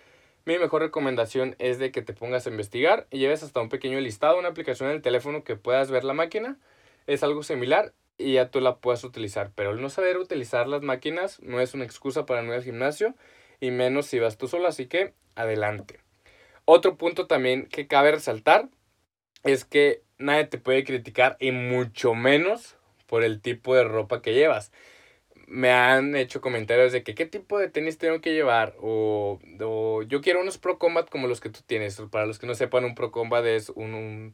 Mi 0.46 0.58
mejor 0.60 0.82
recomendación 0.82 1.56
es 1.60 1.80
de 1.80 1.92
que 1.92 2.02
te 2.02 2.14
pongas 2.14 2.46
a 2.48 2.50
investigar 2.50 3.08
y 3.12 3.20
lleves 3.20 3.44
hasta 3.44 3.62
un 3.62 3.70
pequeño 3.70 4.00
listado, 4.02 4.38
una 4.38 4.50
aplicación 4.50 4.90
en 4.90 4.96
el 4.98 5.02
teléfono 5.02 5.44
que 5.46 5.56
puedas 5.56 5.90
ver 5.90 6.04
la 6.04 6.14
máquina. 6.14 6.58
Es 7.08 7.24
algo 7.24 7.44
similar 7.44 7.94
y 8.18 8.34
ya 8.34 8.50
tú 8.50 8.60
la 8.62 8.78
puedes 8.78 9.04
utilizar. 9.04 9.52
Pero 9.56 9.72
el 9.72 9.82
no 9.82 9.90
saber 9.90 10.18
utilizar 10.18 10.68
las 10.68 10.82
máquinas 10.82 11.42
no 11.42 11.60
es 11.60 11.74
una 11.74 11.86
excusa 11.86 12.26
para 12.26 12.42
no 12.42 12.50
ir 12.50 12.56
al 12.56 12.64
gimnasio 12.64 13.16
y 13.60 13.72
menos 13.72 14.08
si 14.08 14.20
vas 14.20 14.38
tú 14.38 14.48
solo, 14.48 14.68
así 14.68 14.88
que 14.88 15.14
adelante. 15.36 16.00
Otro 16.66 16.98
punto 16.98 17.28
también 17.28 17.68
que 17.68 17.88
cabe 17.88 18.12
resaltar 18.12 18.70
es 19.44 19.66
que 19.66 20.02
nadie 20.18 20.46
te 20.46 20.58
puede 20.58 20.84
criticar 20.84 21.38
y 21.40 21.52
mucho 21.52 22.14
menos 22.14 22.78
por 23.08 23.24
el 23.24 23.42
tipo 23.42 23.76
de 23.76 23.84
ropa 23.84 24.22
que 24.22 24.34
llevas. 24.34 24.72
Me 25.48 25.72
han 25.72 26.16
hecho 26.16 26.42
comentarios 26.42 26.94
de 26.94 27.04
que 27.04 27.16
qué 27.16 27.26
tipo 27.26 27.60
de 27.60 27.70
tenis 27.70 27.98
tengo 27.98 28.22
que 28.22 28.34
llevar 28.34 28.76
o, 28.80 29.40
yo 30.08 30.22
quiero 30.22 30.42
unos 30.42 30.58
Pro 30.58 30.80
Combat 30.80 31.10
como 31.10 31.28
los 31.28 31.42
que 31.42 31.50
tú 31.50 31.60
tienes. 31.66 32.02
Para 32.12 32.26
los 32.26 32.40
que 32.40 32.48
no 32.48 32.56
sepan, 32.56 32.86
un 32.86 32.96
Pro 32.96 33.12
Combat 33.12 33.46
es 33.46 33.70
un, 33.70 33.94
un, 33.94 34.34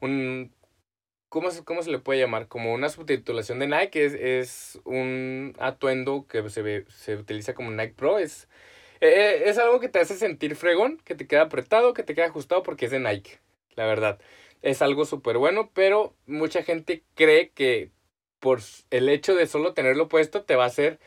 un 0.00 0.52
¿cómo 1.34 1.50
se, 1.50 1.64
¿cómo 1.64 1.82
se 1.82 1.90
le 1.90 1.98
puede 1.98 2.20
llamar? 2.20 2.46
Como 2.46 2.72
una 2.72 2.88
subtitulación 2.88 3.58
de 3.58 3.66
Nike, 3.66 4.04
es, 4.04 4.14
es 4.14 4.80
un 4.84 5.52
atuendo 5.58 6.26
que 6.28 6.48
se, 6.48 6.62
ve, 6.62 6.84
se 6.88 7.16
utiliza 7.16 7.54
como 7.54 7.72
Nike 7.72 7.94
Pro, 7.96 8.18
es, 8.20 8.48
e, 9.00 9.08
e, 9.08 9.48
es 9.50 9.58
algo 9.58 9.80
que 9.80 9.88
te 9.88 9.98
hace 9.98 10.14
sentir 10.14 10.54
fregón, 10.54 10.98
que 11.04 11.16
te 11.16 11.26
queda 11.26 11.42
apretado, 11.42 11.92
que 11.92 12.04
te 12.04 12.14
queda 12.14 12.26
ajustado 12.26 12.62
porque 12.62 12.84
es 12.84 12.92
de 12.92 13.00
Nike, 13.00 13.40
la 13.74 13.84
verdad. 13.84 14.20
Es 14.62 14.80
algo 14.80 15.04
súper 15.06 15.36
bueno, 15.38 15.72
pero 15.74 16.14
mucha 16.26 16.62
gente 16.62 17.02
cree 17.16 17.50
que 17.50 17.90
por 18.38 18.60
el 18.90 19.08
hecho 19.08 19.34
de 19.34 19.48
solo 19.48 19.74
tenerlo 19.74 20.08
puesto 20.08 20.44
te 20.44 20.54
va 20.54 20.64
a 20.64 20.68
hacer 20.68 21.00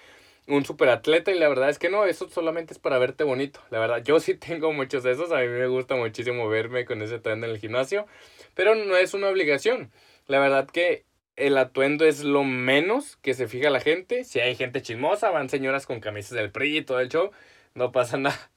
un 0.48 0.66
super 0.66 0.90
atleta 0.90 1.32
y 1.32 1.40
la 1.40 1.48
verdad 1.48 1.70
es 1.70 1.80
que 1.80 1.90
no, 1.90 2.06
eso 2.06 2.30
solamente 2.30 2.74
es 2.74 2.80
para 2.80 2.98
verte 3.00 3.24
bonito. 3.24 3.62
La 3.70 3.80
verdad, 3.80 4.04
yo 4.04 4.20
sí 4.20 4.34
tengo 4.36 4.74
muchos 4.74 5.04
de 5.04 5.12
esos, 5.12 5.32
a 5.32 5.40
mí 5.40 5.48
me 5.48 5.68
gusta 5.68 5.96
muchísimo 5.96 6.50
verme 6.50 6.84
con 6.84 7.02
ese 7.02 7.16
atuendo 7.16 7.48
en 7.48 7.54
el 7.54 7.60
gimnasio, 7.60 8.08
pero 8.56 8.76
no 8.76 8.98
es 8.98 9.14
una 9.14 9.30
obligación. 9.30 9.90
La 10.28 10.40
verdad 10.40 10.68
que 10.70 11.06
el 11.38 11.58
atuendo 11.58 12.06
es 12.06 12.24
lo 12.24 12.44
menos 12.44 13.18
que 13.18 13.34
se 13.34 13.48
fija 13.48 13.70
la 13.70 13.80
gente. 13.80 14.24
Si 14.24 14.40
hay 14.40 14.56
gente 14.56 14.82
chismosa, 14.82 15.30
van 15.30 15.50
señoras 15.50 15.86
con 15.86 16.00
camisas 16.00 16.32
del 16.32 16.52
PRI 16.52 16.78
y 16.80 16.82
todo 16.84 17.00
el 17.00 17.10
show, 17.10 17.32
no 17.76 17.92
pasa 17.92 18.18
nada. 18.18 18.50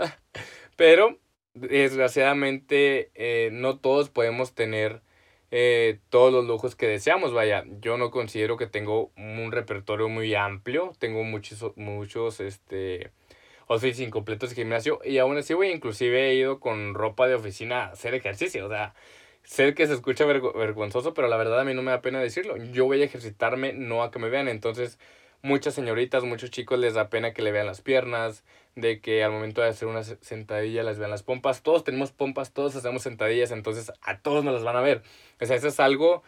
Pero 0.76 1.18
desgraciadamente 1.54 3.10
eh, 3.14 3.50
no 3.52 3.78
todos 3.78 4.08
podemos 4.10 4.54
tener 4.54 5.02
eh, 5.50 6.00
todos 6.08 6.32
los 6.32 6.46
lujos 6.46 6.76
que 6.76 6.86
deseamos. 6.86 7.32
Vaya, 7.32 7.64
yo 7.80 7.98
no 7.98 8.10
considero 8.10 8.56
que 8.56 8.66
tengo 8.66 9.12
un 9.16 9.52
repertorio 9.52 10.08
muy 10.08 10.34
amplio. 10.34 10.92
Tengo 10.98 11.22
muchos, 11.24 11.76
muchos, 11.76 12.40
este, 12.40 13.12
outfits 13.68 14.00
incompletos 14.00 14.50
de 14.50 14.56
gimnasio. 14.56 15.00
Y 15.04 15.18
aún 15.18 15.36
así, 15.38 15.54
güey, 15.54 15.72
inclusive 15.72 16.30
he 16.30 16.34
ido 16.34 16.60
con 16.60 16.94
ropa 16.94 17.28
de 17.28 17.34
oficina 17.34 17.84
a 17.84 17.92
hacer 17.92 18.14
ejercicio. 18.14 18.66
O 18.66 18.68
sea, 18.70 18.94
sé 19.50 19.74
que 19.74 19.88
se 19.88 19.94
escucha 19.94 20.24
vergonzoso, 20.26 21.12
pero 21.12 21.26
la 21.26 21.36
verdad 21.36 21.58
a 21.60 21.64
mí 21.64 21.74
no 21.74 21.82
me 21.82 21.90
da 21.90 22.00
pena 22.02 22.20
decirlo. 22.20 22.56
Yo 22.56 22.84
voy 22.84 23.02
a 23.02 23.04
ejercitarme, 23.04 23.72
no 23.72 24.04
a 24.04 24.12
que 24.12 24.20
me 24.20 24.28
vean. 24.28 24.46
Entonces, 24.46 24.96
muchas 25.42 25.74
señoritas, 25.74 26.22
muchos 26.22 26.52
chicos 26.52 26.78
les 26.78 26.94
da 26.94 27.10
pena 27.10 27.32
que 27.32 27.42
le 27.42 27.50
vean 27.50 27.66
las 27.66 27.80
piernas, 27.80 28.44
de 28.76 29.00
que 29.00 29.24
al 29.24 29.32
momento 29.32 29.60
de 29.60 29.68
hacer 29.68 29.88
una 29.88 30.04
sentadilla 30.04 30.84
les 30.84 31.00
vean 31.00 31.10
las 31.10 31.24
pompas. 31.24 31.64
Todos 31.64 31.82
tenemos 31.82 32.12
pompas, 32.12 32.52
todos 32.52 32.76
hacemos 32.76 33.02
sentadillas, 33.02 33.50
entonces 33.50 33.90
a 34.02 34.18
todos 34.20 34.44
nos 34.44 34.54
las 34.54 34.62
van 34.62 34.76
a 34.76 34.82
ver. 34.82 35.02
O 35.40 35.46
sea, 35.46 35.56
eso 35.56 35.66
es 35.66 35.80
algo 35.80 36.22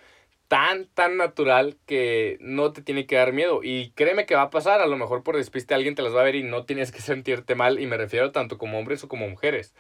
tan, 0.49 0.87
tan 0.87 1.17
natural 1.17 1.77
que 1.87 2.39
no 2.41 2.73
te 2.73 2.83
tiene 2.83 3.07
que 3.07 3.15
dar 3.17 3.33
miedo. 3.33 3.61
Y 3.63 3.91
créeme 3.91 4.27
que 4.27 4.35
va 4.35 4.43
a 4.43 4.51
pasar, 4.51 4.81
a 4.81 4.87
lo 4.87 4.97
mejor 4.97 5.23
por 5.23 5.37
despiste 5.37 5.75
alguien 5.75 5.95
te 5.95 6.03
las 6.03 6.15
va 6.15 6.23
a 6.23 6.25
ver 6.25 6.35
y 6.35 6.43
no 6.43 6.65
tienes 6.65 6.91
que 6.91 7.01
sentirte 7.03 7.55
mal. 7.55 7.79
Y 7.79 7.87
me 7.87 7.97
refiero 7.97 8.33
tanto 8.33 8.59
como 8.59 8.81
hombres 8.81 9.05
o 9.05 9.09
como 9.09 9.29
mujeres 9.29 9.75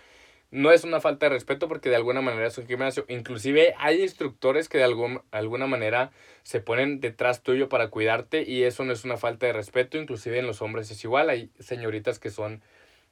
no 0.52 0.70
es 0.70 0.84
una 0.84 1.00
falta 1.00 1.26
de 1.26 1.30
respeto 1.30 1.66
porque 1.66 1.88
de 1.88 1.96
alguna 1.96 2.20
manera 2.20 2.46
es 2.46 2.58
un 2.58 2.66
gimnasio. 2.66 3.06
Inclusive 3.08 3.74
hay 3.78 4.02
instructores 4.02 4.68
que 4.68 4.78
de 4.78 4.84
algún, 4.84 5.22
alguna 5.30 5.66
manera 5.66 6.12
se 6.42 6.60
ponen 6.60 7.00
detrás 7.00 7.42
tuyo 7.42 7.70
para 7.70 7.88
cuidarte 7.88 8.42
y 8.42 8.64
eso 8.64 8.84
no 8.84 8.92
es 8.92 9.04
una 9.04 9.16
falta 9.16 9.46
de 9.46 9.54
respeto. 9.54 9.96
Inclusive 9.96 10.38
en 10.38 10.46
los 10.46 10.60
hombres 10.60 10.90
es 10.90 11.02
igual. 11.04 11.30
Hay 11.30 11.50
señoritas 11.58 12.18
que 12.18 12.28
son 12.28 12.62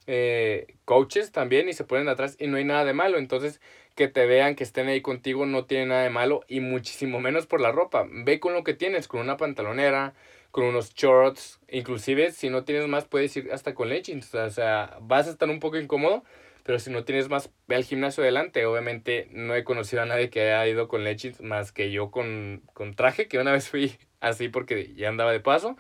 eh, 0.06 0.74
coaches 0.84 1.32
también 1.32 1.70
y 1.70 1.72
se 1.72 1.84
ponen 1.84 2.10
atrás 2.10 2.36
y 2.38 2.46
no 2.46 2.58
hay 2.58 2.64
nada 2.64 2.84
de 2.84 2.92
malo. 2.92 3.16
Entonces 3.16 3.62
que 3.94 4.06
te 4.06 4.26
vean, 4.26 4.54
que 4.54 4.64
estén 4.64 4.88
ahí 4.88 5.00
contigo 5.00 5.46
no 5.46 5.64
tiene 5.64 5.86
nada 5.86 6.02
de 6.02 6.10
malo 6.10 6.42
y 6.46 6.60
muchísimo 6.60 7.20
menos 7.20 7.46
por 7.46 7.62
la 7.62 7.72
ropa. 7.72 8.06
Ve 8.10 8.38
con 8.38 8.52
lo 8.52 8.64
que 8.64 8.74
tienes, 8.74 9.08
con 9.08 9.18
una 9.18 9.38
pantalonera, 9.38 10.12
con 10.50 10.64
unos 10.64 10.94
shorts. 10.94 11.58
Inclusive 11.70 12.32
si 12.32 12.50
no 12.50 12.64
tienes 12.64 12.86
más 12.86 13.06
puedes 13.06 13.34
ir 13.38 13.50
hasta 13.50 13.74
con 13.74 13.88
leggings. 13.88 14.34
O 14.34 14.50
sea, 14.50 14.98
vas 15.00 15.26
a 15.26 15.30
estar 15.30 15.48
un 15.48 15.58
poco 15.58 15.78
incómodo 15.78 16.22
pero 16.64 16.78
si 16.78 16.90
no 16.90 17.04
tienes 17.04 17.28
más, 17.28 17.50
ve 17.66 17.76
al 17.76 17.84
gimnasio 17.84 18.22
adelante. 18.22 18.64
Obviamente 18.66 19.28
no 19.30 19.54
he 19.54 19.64
conocido 19.64 20.02
a 20.02 20.06
nadie 20.06 20.30
que 20.30 20.40
haya 20.42 20.66
ido 20.66 20.88
con 20.88 21.04
leggings 21.04 21.40
más 21.40 21.72
que 21.72 21.90
yo 21.90 22.10
con, 22.10 22.62
con 22.74 22.94
traje, 22.94 23.28
que 23.28 23.38
una 23.38 23.52
vez 23.52 23.68
fui 23.68 23.96
así 24.20 24.48
porque 24.48 24.94
ya 24.94 25.08
andaba 25.08 25.32
de 25.32 25.40
paso. 25.40 25.76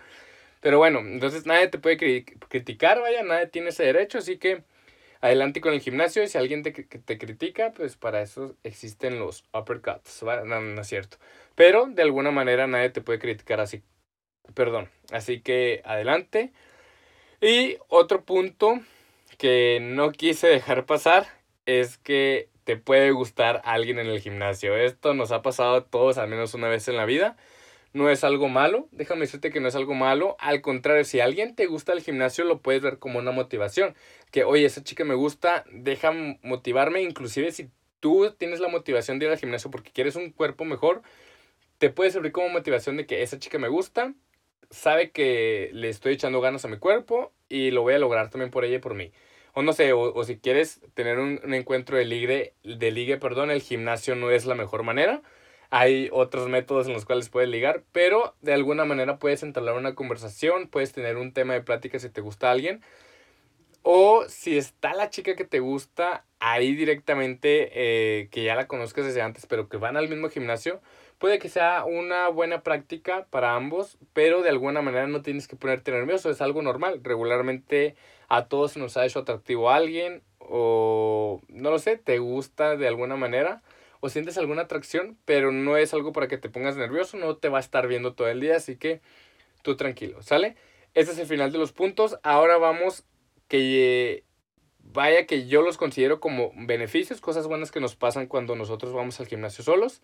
Pero 0.60 0.78
bueno, 0.78 1.00
entonces 1.00 1.46
nadie 1.46 1.68
te 1.68 1.78
puede 1.78 1.96
criticar, 2.24 3.00
vaya, 3.00 3.22
nadie 3.22 3.46
tiene 3.46 3.70
ese 3.70 3.84
derecho, 3.84 4.18
así 4.18 4.36
que 4.38 4.62
adelante 5.20 5.60
con 5.60 5.72
el 5.72 5.80
gimnasio 5.80 6.22
y 6.22 6.28
si 6.28 6.38
alguien 6.38 6.62
te, 6.62 6.72
te 6.72 7.18
critica, 7.18 7.72
pues 7.74 7.96
para 7.96 8.20
eso 8.22 8.56
existen 8.62 9.18
los 9.18 9.44
uppercuts, 9.54 10.22
¿vale? 10.22 10.44
no, 10.46 10.60
no 10.60 10.80
es 10.80 10.86
cierto. 10.86 11.18
Pero 11.54 11.86
de 11.86 12.02
alguna 12.02 12.30
manera 12.30 12.66
nadie 12.66 12.90
te 12.90 13.00
puede 13.00 13.18
criticar 13.18 13.60
así, 13.60 13.82
perdón, 14.54 14.90
así 15.12 15.40
que 15.40 15.82
adelante. 15.84 16.52
Y 17.40 17.78
otro 17.88 18.24
punto 18.24 18.80
que 19.40 19.78
no 19.80 20.12
quise 20.12 20.48
dejar 20.48 20.84
pasar 20.84 21.26
es 21.64 21.96
que 21.96 22.50
te 22.64 22.76
puede 22.76 23.10
gustar 23.10 23.62
alguien 23.64 23.98
en 23.98 24.06
el 24.06 24.20
gimnasio. 24.20 24.76
Esto 24.76 25.14
nos 25.14 25.32
ha 25.32 25.40
pasado 25.40 25.76
a 25.76 25.84
todos 25.86 26.18
al 26.18 26.28
menos 26.28 26.52
una 26.52 26.68
vez 26.68 26.88
en 26.88 26.98
la 26.98 27.06
vida. 27.06 27.38
No 27.94 28.10
es 28.10 28.22
algo 28.22 28.50
malo, 28.50 28.86
déjame 28.92 29.22
decirte 29.22 29.50
que 29.50 29.60
no 29.60 29.68
es 29.68 29.74
algo 29.74 29.94
malo. 29.94 30.36
Al 30.40 30.60
contrario, 30.60 31.04
si 31.04 31.20
alguien 31.20 31.56
te 31.56 31.64
gusta 31.64 31.94
el 31.94 32.02
gimnasio, 32.02 32.44
lo 32.44 32.60
puedes 32.60 32.82
ver 32.82 32.98
como 32.98 33.18
una 33.18 33.30
motivación. 33.30 33.94
Que, 34.30 34.44
oye, 34.44 34.66
esa 34.66 34.84
chica 34.84 35.04
me 35.04 35.14
gusta, 35.14 35.64
deja 35.72 36.12
motivarme. 36.42 37.00
Inclusive 37.00 37.50
si 37.50 37.70
tú 37.98 38.34
tienes 38.36 38.60
la 38.60 38.68
motivación 38.68 39.18
de 39.18 39.24
ir 39.24 39.32
al 39.32 39.38
gimnasio 39.38 39.70
porque 39.70 39.90
quieres 39.90 40.16
un 40.16 40.32
cuerpo 40.32 40.66
mejor, 40.66 41.00
te 41.78 41.88
puede 41.88 42.10
servir 42.10 42.32
como 42.32 42.50
motivación 42.50 42.98
de 42.98 43.06
que 43.06 43.22
esa 43.22 43.38
chica 43.38 43.58
me 43.58 43.68
gusta, 43.68 44.12
sabe 44.68 45.12
que 45.12 45.70
le 45.72 45.88
estoy 45.88 46.12
echando 46.12 46.42
ganas 46.42 46.66
a 46.66 46.68
mi 46.68 46.76
cuerpo 46.76 47.32
y 47.48 47.70
lo 47.70 47.80
voy 47.80 47.94
a 47.94 47.98
lograr 47.98 48.28
también 48.28 48.50
por 48.50 48.66
ella 48.66 48.76
y 48.76 48.80
por 48.80 48.94
mí. 48.94 49.12
O 49.60 49.62
no 49.62 49.74
sé, 49.74 49.92
o, 49.92 50.24
si 50.24 50.38
quieres 50.38 50.80
tener 50.94 51.18
un, 51.18 51.38
encuentro 51.52 51.98
de 51.98 52.06
ligue, 52.06 52.54
de 52.64 52.90
ligue, 52.90 53.18
perdón, 53.18 53.50
el 53.50 53.60
gimnasio 53.60 54.14
no 54.14 54.30
es 54.30 54.46
la 54.46 54.54
mejor 54.54 54.84
manera. 54.84 55.20
Hay 55.68 56.08
otros 56.12 56.48
métodos 56.48 56.86
en 56.86 56.94
los 56.94 57.04
cuales 57.04 57.28
puedes 57.28 57.50
ligar, 57.50 57.84
pero 57.92 58.34
de 58.40 58.54
alguna 58.54 58.86
manera 58.86 59.18
puedes 59.18 59.42
entablar 59.42 59.74
una 59.74 59.94
conversación, 59.94 60.68
puedes 60.68 60.94
tener 60.94 61.18
un 61.18 61.34
tema 61.34 61.52
de 61.52 61.60
plática 61.60 61.98
si 61.98 62.08
te 62.08 62.22
gusta 62.22 62.50
alguien. 62.50 62.80
O 63.82 64.24
si 64.28 64.56
está 64.56 64.94
la 64.94 65.10
chica 65.10 65.36
que 65.36 65.44
te 65.44 65.60
gusta 65.60 66.24
ahí 66.38 66.74
directamente, 66.74 67.70
eh, 67.74 68.28
que 68.30 68.44
ya 68.44 68.54
la 68.54 68.66
conozcas 68.66 69.04
desde 69.04 69.20
antes, 69.20 69.44
pero 69.44 69.68
que 69.68 69.76
van 69.76 69.98
al 69.98 70.08
mismo 70.08 70.30
gimnasio, 70.30 70.80
puede 71.18 71.38
que 71.38 71.50
sea 71.50 71.84
una 71.84 72.28
buena 72.28 72.62
práctica 72.62 73.26
para 73.28 73.56
ambos, 73.56 73.98
pero 74.14 74.40
de 74.40 74.48
alguna 74.48 74.80
manera 74.80 75.06
no 75.06 75.20
tienes 75.20 75.48
que 75.48 75.56
ponerte 75.56 75.92
nervioso, 75.92 76.30
es 76.30 76.40
algo 76.40 76.62
normal. 76.62 77.00
Regularmente 77.04 77.94
a 78.30 78.46
todos 78.46 78.76
nos 78.76 78.96
ha 78.96 79.04
hecho 79.04 79.18
atractivo 79.18 79.68
a 79.68 79.76
alguien 79.76 80.22
o 80.38 81.42
no 81.48 81.70
lo 81.70 81.78
sé, 81.78 81.98
te 81.98 82.18
gusta 82.18 82.76
de 82.76 82.88
alguna 82.88 83.16
manera 83.16 83.62
o 84.00 84.08
sientes 84.08 84.38
alguna 84.38 84.62
atracción, 84.62 85.18
pero 85.26 85.52
no 85.52 85.76
es 85.76 85.92
algo 85.92 86.12
para 86.12 86.28
que 86.28 86.38
te 86.38 86.48
pongas 86.48 86.76
nervioso, 86.76 87.18
no 87.18 87.36
te 87.36 87.48
va 87.48 87.58
a 87.58 87.60
estar 87.60 87.86
viendo 87.86 88.14
todo 88.14 88.28
el 88.28 88.40
día, 88.40 88.56
así 88.56 88.76
que 88.76 89.02
tú 89.62 89.76
tranquilo, 89.76 90.22
¿sale? 90.22 90.56
Este 90.94 91.12
es 91.12 91.18
el 91.18 91.26
final 91.26 91.52
de 91.52 91.58
los 91.58 91.72
puntos. 91.72 92.18
Ahora 92.22 92.56
vamos 92.56 93.04
que 93.48 94.24
vaya 94.78 95.26
que 95.26 95.46
yo 95.48 95.60
los 95.60 95.76
considero 95.76 96.20
como 96.20 96.52
beneficios, 96.54 97.20
cosas 97.20 97.46
buenas 97.48 97.70
que 97.72 97.80
nos 97.80 97.96
pasan 97.96 98.26
cuando 98.26 98.54
nosotros 98.54 98.92
vamos 98.92 99.20
al 99.20 99.26
gimnasio 99.26 99.64
solos. 99.64 100.02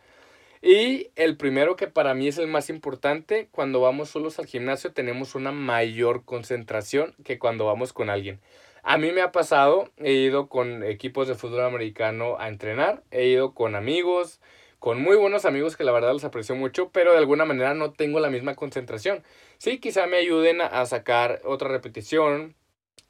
Y 0.68 1.12
el 1.14 1.36
primero 1.36 1.76
que 1.76 1.86
para 1.86 2.12
mí 2.14 2.26
es 2.26 2.38
el 2.38 2.48
más 2.48 2.70
importante, 2.70 3.48
cuando 3.52 3.80
vamos 3.80 4.08
solos 4.08 4.40
al 4.40 4.46
gimnasio 4.46 4.92
tenemos 4.92 5.36
una 5.36 5.52
mayor 5.52 6.24
concentración 6.24 7.14
que 7.22 7.38
cuando 7.38 7.66
vamos 7.66 7.92
con 7.92 8.10
alguien. 8.10 8.40
A 8.82 8.98
mí 8.98 9.12
me 9.12 9.20
ha 9.22 9.30
pasado, 9.30 9.92
he 9.96 10.14
ido 10.14 10.48
con 10.48 10.82
equipos 10.82 11.28
de 11.28 11.36
fútbol 11.36 11.60
americano 11.60 12.36
a 12.40 12.48
entrenar, 12.48 13.04
he 13.12 13.28
ido 13.28 13.54
con 13.54 13.76
amigos, 13.76 14.40
con 14.80 15.00
muy 15.00 15.14
buenos 15.16 15.44
amigos 15.44 15.76
que 15.76 15.84
la 15.84 15.92
verdad 15.92 16.12
los 16.12 16.24
aprecio 16.24 16.56
mucho, 16.56 16.90
pero 16.90 17.12
de 17.12 17.18
alguna 17.18 17.44
manera 17.44 17.74
no 17.74 17.92
tengo 17.92 18.18
la 18.18 18.28
misma 18.28 18.56
concentración. 18.56 19.22
Sí, 19.58 19.78
quizá 19.78 20.08
me 20.08 20.16
ayuden 20.16 20.60
a 20.60 20.84
sacar 20.86 21.42
otra 21.44 21.68
repetición, 21.68 22.56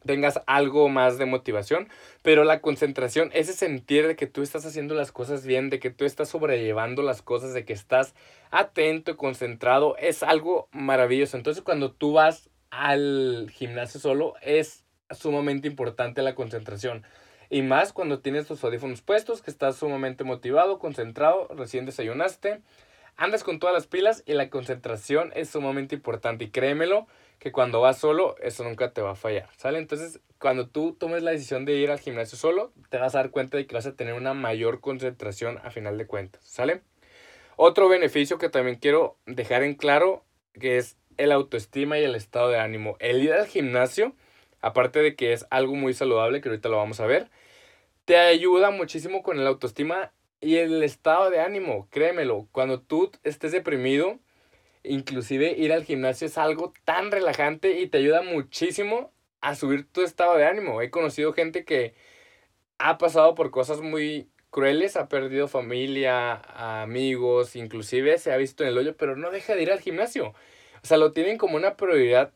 tengas 0.07 0.41
algo 0.47 0.89
más 0.89 1.19
de 1.19 1.27
motivación, 1.27 1.89
pero 2.23 2.45
la 2.45 2.61
concentración, 2.61 3.31
ese 3.35 3.53
sentir 3.53 4.07
de 4.07 4.17
que 4.17 4.27
tú 4.27 4.43
estás 4.43 4.65
haciendo 4.65 4.95
las 4.95 5.13
cosas 5.13 5.45
bien, 5.45 5.69
de 5.69 5.79
que 5.79 5.91
tú 5.91 6.05
estás 6.05 6.29
sobrellevando 6.31 7.03
las 7.03 7.23
cosas, 7.23 7.53
de 7.53 7.65
que 7.65 7.73
estás 7.73 8.15
atento 8.51 9.11
y 9.11 9.17
concentrado, 9.17 9.97
es 9.99 10.23
algo 10.23 10.69
maravilloso. 10.73 11.37
Entonces 11.37 11.63
cuando 11.63 11.93
tú 11.93 12.13
vas 12.13 12.49
al 12.71 13.51
gimnasio 13.53 14.01
solo, 14.01 14.35
es 14.43 14.85
sumamente 15.11 15.69
importante 15.69 16.23
la 16.23 16.35
concentración. 16.35 17.05
Y 17.49 17.63
más 17.63 17.93
cuando 17.93 18.21
tienes 18.21 18.47
tus 18.47 18.63
audífonos 18.65 19.03
puestos, 19.03 19.43
que 19.43 19.51
estás 19.51 19.77
sumamente 19.77 20.25
motivado, 20.25 20.79
concentrado, 20.79 21.49
recién 21.55 21.87
desayunaste, 21.87 22.61
andas 23.17 23.45
con 23.45 23.59
todas 23.59 23.75
las 23.75 23.87
pilas 23.87 24.23
y 24.27 24.35
la 24.35 24.51
concentración 24.51 25.33
es 25.35 25.51
sumamente 25.51 25.95
importante. 25.95 26.45
Y 26.45 26.51
créemelo, 26.51 27.07
que 27.38 27.52
cuando 27.52 27.81
vas 27.81 27.99
solo, 27.99 28.37
eso 28.40 28.64
nunca 28.64 28.93
te 28.93 29.02
va 29.02 29.12
a 29.12 29.16
fallar, 29.16 29.49
¿sale? 29.57 29.78
Entonces, 29.78 30.21
cuando 30.38 30.69
tú 30.69 30.95
tomes 30.99 31.23
la 31.23 31.31
decisión 31.31 31.64
de 31.64 31.75
ir 31.75 31.90
al 31.90 32.00
gimnasio 32.00 32.38
solo, 32.38 32.73
te 32.88 32.99
vas 32.99 33.14
a 33.14 33.19
dar 33.19 33.31
cuenta 33.31 33.57
de 33.57 33.66
que 33.66 33.75
vas 33.75 33.87
a 33.87 33.95
tener 33.95 34.14
una 34.14 34.35
mayor 34.35 34.81
concentración 34.81 35.59
a 35.62 35.71
final 35.71 35.99
de 35.99 36.07
cuentas, 36.07 36.43
¿sale? 36.45 36.83
Otro 37.57 37.88
beneficio 37.88 38.38
que 38.38 38.49
también 38.49 38.76
quiero 38.76 39.16
dejar 39.26 39.62
en 39.62 39.75
claro, 39.75 40.25
que 40.59 40.78
es 40.78 40.97
el 41.16 41.33
autoestima 41.33 41.99
y 41.99 42.05
el 42.05 42.14
estado 42.14 42.50
de 42.50 42.59
ánimo. 42.59 42.97
El 43.00 43.23
ir 43.23 43.33
al 43.33 43.47
gimnasio, 43.47 44.14
aparte 44.61 45.00
de 45.00 45.16
que 45.16 45.33
es 45.33 45.47
algo 45.50 45.75
muy 45.75 45.95
saludable, 45.95 46.40
que 46.40 46.49
ahorita 46.49 46.69
lo 46.69 46.76
vamos 46.76 47.00
a 47.00 47.07
ver, 47.07 47.31
te 48.05 48.19
ayuda 48.19 48.71
muchísimo 48.71 49.23
con 49.23 49.38
el 49.38 49.47
autoestima 49.47 50.12
y 50.40 50.57
el 50.57 50.83
estado 50.83 51.31
de 51.31 51.40
ánimo, 51.40 51.88
créemelo. 51.90 52.47
Cuando 52.52 52.81
tú 52.81 53.11
estés 53.25 53.52
deprimido, 53.52 54.19
inclusive 54.88 55.52
ir 55.52 55.73
al 55.73 55.85
gimnasio 55.85 56.26
es 56.26 56.38
algo 56.38 56.73
tan 56.85 57.11
relajante 57.11 57.81
y 57.81 57.88
te 57.88 57.99
ayuda 57.99 58.23
muchísimo 58.23 59.12
a 59.40 59.55
subir 59.55 59.87
tu 59.90 60.02
estado 60.02 60.37
de 60.37 60.47
ánimo. 60.47 60.83
He 60.83 60.90
conocido 60.90 61.33
gente 61.33 61.64
que 61.64 61.95
ha 62.78 62.99
pasado 62.99 63.35
por 63.35 63.50
cosas 63.50 63.81
muy 63.81 64.28
crueles, 64.50 64.97
ha 64.97 65.09
perdido 65.09 65.49
familia, 65.49 66.35
amigos, 66.83 67.57
inclusive 67.57 68.19
se 68.19 68.33
ha 68.33 68.37
visto 68.37 68.62
en 68.64 68.71
el 68.71 68.78
hoyo, 68.78 68.97
pero 68.97 69.16
no 69.16 69.31
deja 69.31 69.55
de 69.55 69.62
ir 69.62 69.73
al 69.73 69.81
gimnasio. 69.81 70.35
O 70.83 70.87
sea, 70.87 70.99
lo 70.99 71.12
tienen 71.12 71.38
como 71.38 71.57
una 71.57 71.76
prioridad 71.76 72.33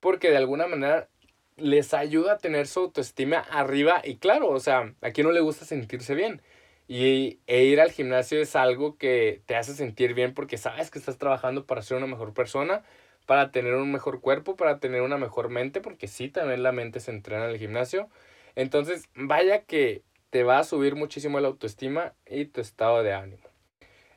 porque 0.00 0.30
de 0.30 0.36
alguna 0.36 0.66
manera 0.66 1.08
les 1.56 1.92
ayuda 1.94 2.34
a 2.34 2.38
tener 2.38 2.66
su 2.66 2.80
autoestima 2.80 3.38
arriba 3.38 4.00
y 4.04 4.16
claro, 4.16 4.48
o 4.50 4.60
sea, 4.60 4.94
a 5.00 5.10
quien 5.10 5.26
no 5.26 5.32
le 5.32 5.40
gusta 5.40 5.64
sentirse 5.64 6.14
bien. 6.14 6.42
Y 6.88 7.40
e 7.46 7.64
ir 7.64 7.80
al 7.80 7.92
gimnasio 7.92 8.40
es 8.40 8.56
algo 8.56 8.96
que 8.96 9.42
te 9.46 9.56
hace 9.56 9.74
sentir 9.74 10.14
bien 10.14 10.32
porque 10.32 10.56
sabes 10.56 10.90
que 10.90 10.98
estás 10.98 11.18
trabajando 11.18 11.66
para 11.66 11.82
ser 11.82 11.98
una 11.98 12.06
mejor 12.06 12.32
persona, 12.32 12.82
para 13.26 13.50
tener 13.52 13.74
un 13.74 13.92
mejor 13.92 14.22
cuerpo, 14.22 14.56
para 14.56 14.80
tener 14.80 15.02
una 15.02 15.18
mejor 15.18 15.50
mente, 15.50 15.82
porque 15.82 16.08
sí, 16.08 16.30
también 16.30 16.62
la 16.62 16.72
mente 16.72 17.00
se 17.00 17.10
entrena 17.10 17.44
en 17.44 17.50
el 17.50 17.58
gimnasio. 17.58 18.08
Entonces, 18.56 19.08
vaya 19.14 19.64
que 19.64 20.02
te 20.30 20.44
va 20.44 20.60
a 20.60 20.64
subir 20.64 20.96
muchísimo 20.96 21.38
la 21.40 21.48
autoestima 21.48 22.14
y 22.26 22.46
tu 22.46 22.62
estado 22.62 23.02
de 23.02 23.12
ánimo. 23.12 23.48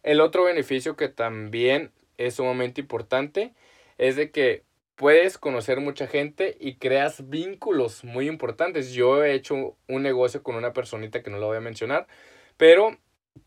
El 0.02 0.22
otro 0.22 0.46
beneficio 0.46 0.96
que 0.96 1.10
también 1.10 1.92
es 2.18 2.36
sumamente 2.36 2.82
importante 2.82 3.54
es 3.98 4.16
de 4.16 4.32
que 4.32 4.64
puedes 4.96 5.38
conocer 5.38 5.80
mucha 5.82 6.08
gente 6.08 6.58
y 6.60 6.76
creas 6.76 7.30
vínculos 7.30 8.04
muy 8.04 8.28
importantes. 8.28 8.94
Yo 8.94 9.24
he 9.24 9.34
hecho 9.34 9.76
un 9.88 10.04
negocio 10.04 10.42
con 10.42 10.56
una 10.56 10.74
personita 10.74 11.22
que 11.22 11.30
no 11.30 11.38
lo 11.38 11.48
voy 11.48 11.58
a 11.58 11.62
mencionar, 11.62 12.08
pero 12.62 12.96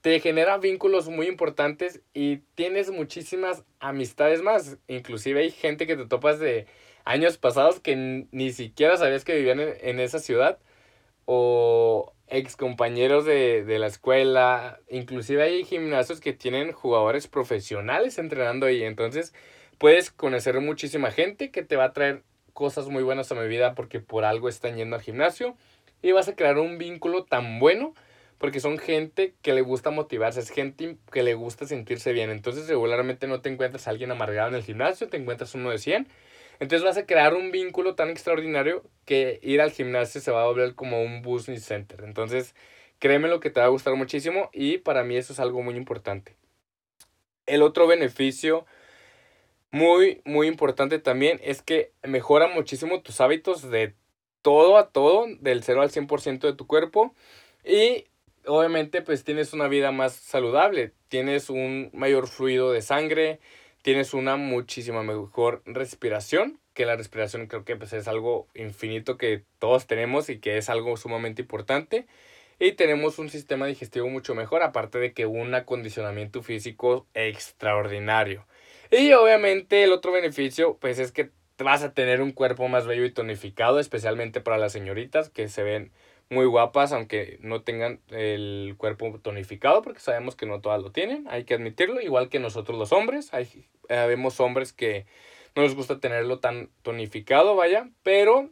te 0.00 0.18
genera 0.18 0.58
vínculos 0.58 1.08
muy 1.08 1.28
importantes 1.28 2.02
y 2.14 2.38
tienes 2.56 2.90
muchísimas 2.90 3.62
amistades 3.78 4.42
más. 4.42 4.76
Inclusive 4.88 5.38
hay 5.38 5.52
gente 5.52 5.86
que 5.86 5.94
te 5.94 6.04
topas 6.06 6.40
de 6.40 6.66
años 7.04 7.38
pasados 7.38 7.78
que 7.78 8.26
ni 8.32 8.50
siquiera 8.50 8.96
sabías 8.96 9.24
que 9.24 9.36
vivían 9.36 9.60
en, 9.60 10.00
esa 10.00 10.18
ciudad 10.18 10.58
o 11.26 12.12
ex 12.26 12.56
compañeros 12.56 13.24
de, 13.24 13.62
de, 13.62 13.78
la 13.78 13.86
escuela. 13.86 14.80
Inclusive 14.90 15.44
hay 15.44 15.64
gimnasios 15.64 16.20
que 16.20 16.32
tienen 16.32 16.72
jugadores 16.72 17.28
profesionales 17.28 18.18
entrenando 18.18 18.66
ahí. 18.66 18.82
Entonces 18.82 19.32
puedes 19.78 20.10
conocer 20.10 20.60
muchísima 20.60 21.12
gente 21.12 21.52
que 21.52 21.62
te 21.62 21.76
va 21.76 21.84
a 21.84 21.92
traer 21.92 22.24
cosas 22.52 22.88
muy 22.88 23.04
buenas 23.04 23.30
a 23.30 23.36
mi 23.36 23.46
vida 23.46 23.76
porque 23.76 24.00
por 24.00 24.24
algo 24.24 24.48
están 24.48 24.74
yendo 24.74 24.96
al 24.96 25.02
gimnasio 25.02 25.56
y 26.02 26.10
vas 26.10 26.26
a 26.26 26.34
crear 26.34 26.58
un 26.58 26.78
vínculo 26.78 27.22
tan 27.22 27.60
bueno 27.60 27.94
porque 28.44 28.60
son 28.60 28.76
gente 28.76 29.32
que 29.40 29.54
le 29.54 29.62
gusta 29.62 29.90
motivarse, 29.90 30.38
es 30.38 30.50
gente 30.50 30.98
que 31.10 31.22
le 31.22 31.32
gusta 31.32 31.64
sentirse 31.64 32.12
bien. 32.12 32.28
Entonces 32.28 32.68
regularmente 32.68 33.26
no 33.26 33.40
te 33.40 33.48
encuentras 33.48 33.86
a 33.86 33.90
alguien 33.90 34.10
amargado 34.10 34.50
en 34.50 34.54
el 34.54 34.62
gimnasio, 34.62 35.08
te 35.08 35.16
encuentras 35.16 35.54
uno 35.54 35.70
de 35.70 35.78
100. 35.78 36.08
Entonces 36.60 36.84
vas 36.84 36.98
a 36.98 37.06
crear 37.06 37.32
un 37.32 37.50
vínculo 37.52 37.94
tan 37.94 38.10
extraordinario 38.10 38.82
que 39.06 39.40
ir 39.42 39.62
al 39.62 39.70
gimnasio 39.70 40.20
se 40.20 40.30
va 40.30 40.42
a 40.42 40.46
volver 40.46 40.74
como 40.74 41.02
un 41.02 41.22
business 41.22 41.64
center. 41.64 42.04
Entonces 42.04 42.54
créeme 42.98 43.28
lo 43.28 43.40
que 43.40 43.48
te 43.48 43.60
va 43.60 43.64
a 43.64 43.70
gustar 43.70 43.94
muchísimo 43.94 44.50
y 44.52 44.76
para 44.76 45.04
mí 45.04 45.16
eso 45.16 45.32
es 45.32 45.40
algo 45.40 45.62
muy 45.62 45.76
importante. 45.76 46.36
El 47.46 47.62
otro 47.62 47.86
beneficio 47.86 48.66
muy, 49.70 50.20
muy 50.26 50.48
importante 50.48 50.98
también 50.98 51.40
es 51.42 51.62
que 51.62 51.92
mejora 52.02 52.48
muchísimo 52.48 53.00
tus 53.00 53.22
hábitos 53.22 53.70
de 53.70 53.94
todo 54.42 54.76
a 54.76 54.90
todo, 54.90 55.28
del 55.40 55.62
0 55.62 55.80
al 55.80 55.90
100% 55.90 56.40
de 56.40 56.52
tu 56.52 56.66
cuerpo. 56.66 57.14
Y 57.64 58.04
obviamente 58.46 59.02
pues 59.02 59.24
tienes 59.24 59.52
una 59.52 59.68
vida 59.68 59.92
más 59.92 60.14
saludable, 60.14 60.92
tienes 61.08 61.50
un 61.50 61.90
mayor 61.92 62.28
fluido 62.28 62.72
de 62.72 62.82
sangre, 62.82 63.40
tienes 63.82 64.14
una 64.14 64.36
muchísima 64.36 65.02
mejor 65.02 65.62
respiración, 65.66 66.60
que 66.72 66.86
la 66.86 66.96
respiración 66.96 67.46
creo 67.46 67.64
que 67.64 67.76
pues 67.76 67.92
es 67.92 68.08
algo 68.08 68.48
infinito 68.54 69.16
que 69.16 69.44
todos 69.58 69.86
tenemos 69.86 70.28
y 70.30 70.38
que 70.38 70.56
es 70.58 70.68
algo 70.68 70.96
sumamente 70.96 71.42
importante. 71.42 72.06
Y 72.58 72.72
tenemos 72.72 73.18
un 73.18 73.30
sistema 73.30 73.66
digestivo 73.66 74.08
mucho 74.08 74.34
mejor, 74.34 74.62
aparte 74.62 74.98
de 74.98 75.12
que 75.12 75.26
un 75.26 75.54
acondicionamiento 75.54 76.42
físico 76.42 77.06
extraordinario. 77.14 78.46
Y 78.90 79.12
obviamente 79.12 79.82
el 79.82 79.92
otro 79.92 80.12
beneficio 80.12 80.78
pues 80.80 80.98
es 80.98 81.12
que 81.12 81.30
vas 81.58 81.82
a 81.82 81.94
tener 81.94 82.20
un 82.20 82.32
cuerpo 82.32 82.68
más 82.68 82.86
bello 82.86 83.04
y 83.04 83.12
tonificado, 83.12 83.78
especialmente 83.78 84.40
para 84.40 84.58
las 84.58 84.72
señoritas 84.72 85.30
que 85.30 85.48
se 85.48 85.62
ven 85.62 85.92
muy 86.34 86.46
guapas, 86.46 86.92
aunque 86.92 87.38
no 87.40 87.62
tengan 87.62 88.00
el 88.10 88.74
cuerpo 88.76 89.18
tonificado, 89.22 89.82
porque 89.82 90.00
sabemos 90.00 90.36
que 90.36 90.46
no 90.46 90.60
todas 90.60 90.82
lo 90.82 90.90
tienen, 90.90 91.26
hay 91.28 91.44
que 91.44 91.54
admitirlo, 91.54 92.00
igual 92.00 92.28
que 92.28 92.40
nosotros 92.40 92.78
los 92.78 92.92
hombres, 92.92 93.32
hay, 93.32 93.66
vemos 93.88 94.40
hombres 94.40 94.72
que 94.72 95.06
no 95.54 95.62
les 95.62 95.74
gusta 95.74 96.00
tenerlo 96.00 96.40
tan 96.40 96.68
tonificado, 96.82 97.54
vaya, 97.56 97.88
pero 98.02 98.50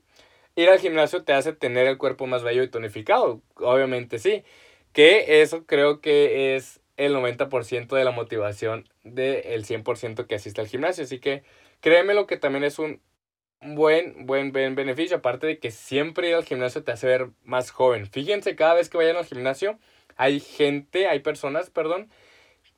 ir 0.54 0.70
al 0.70 0.78
gimnasio 0.78 1.24
te 1.24 1.32
hace 1.32 1.52
tener 1.52 1.86
el 1.86 1.98
cuerpo 1.98 2.26
más 2.26 2.42
bello 2.42 2.62
y 2.62 2.68
tonificado, 2.68 3.42
obviamente 3.56 4.18
sí, 4.18 4.44
que 4.92 5.42
eso 5.42 5.66
creo 5.66 6.00
que 6.00 6.56
es 6.56 6.80
el 6.96 7.14
90% 7.14 7.96
de 7.96 8.04
la 8.04 8.10
motivación 8.12 8.88
del 9.02 9.64
100% 9.64 10.26
que 10.26 10.34
asiste 10.36 10.60
al 10.60 10.68
gimnasio, 10.68 11.04
así 11.04 11.18
que 11.18 11.42
créeme 11.80 12.14
lo 12.14 12.26
que 12.26 12.36
también 12.36 12.64
es 12.64 12.78
un 12.78 13.00
buen, 13.62 14.26
buen, 14.26 14.52
buen 14.52 14.74
beneficio. 14.74 15.16
Aparte 15.16 15.46
de 15.46 15.58
que 15.58 15.70
siempre 15.70 16.28
ir 16.28 16.34
al 16.34 16.44
gimnasio 16.44 16.82
te 16.82 16.92
hace 16.92 17.06
ver 17.06 17.30
más 17.44 17.70
joven. 17.70 18.06
Fíjense, 18.06 18.56
cada 18.56 18.74
vez 18.74 18.88
que 18.88 18.98
vayan 18.98 19.16
al 19.16 19.24
gimnasio, 19.24 19.78
hay 20.16 20.40
gente, 20.40 21.08
hay 21.08 21.20
personas, 21.20 21.70
perdón, 21.70 22.10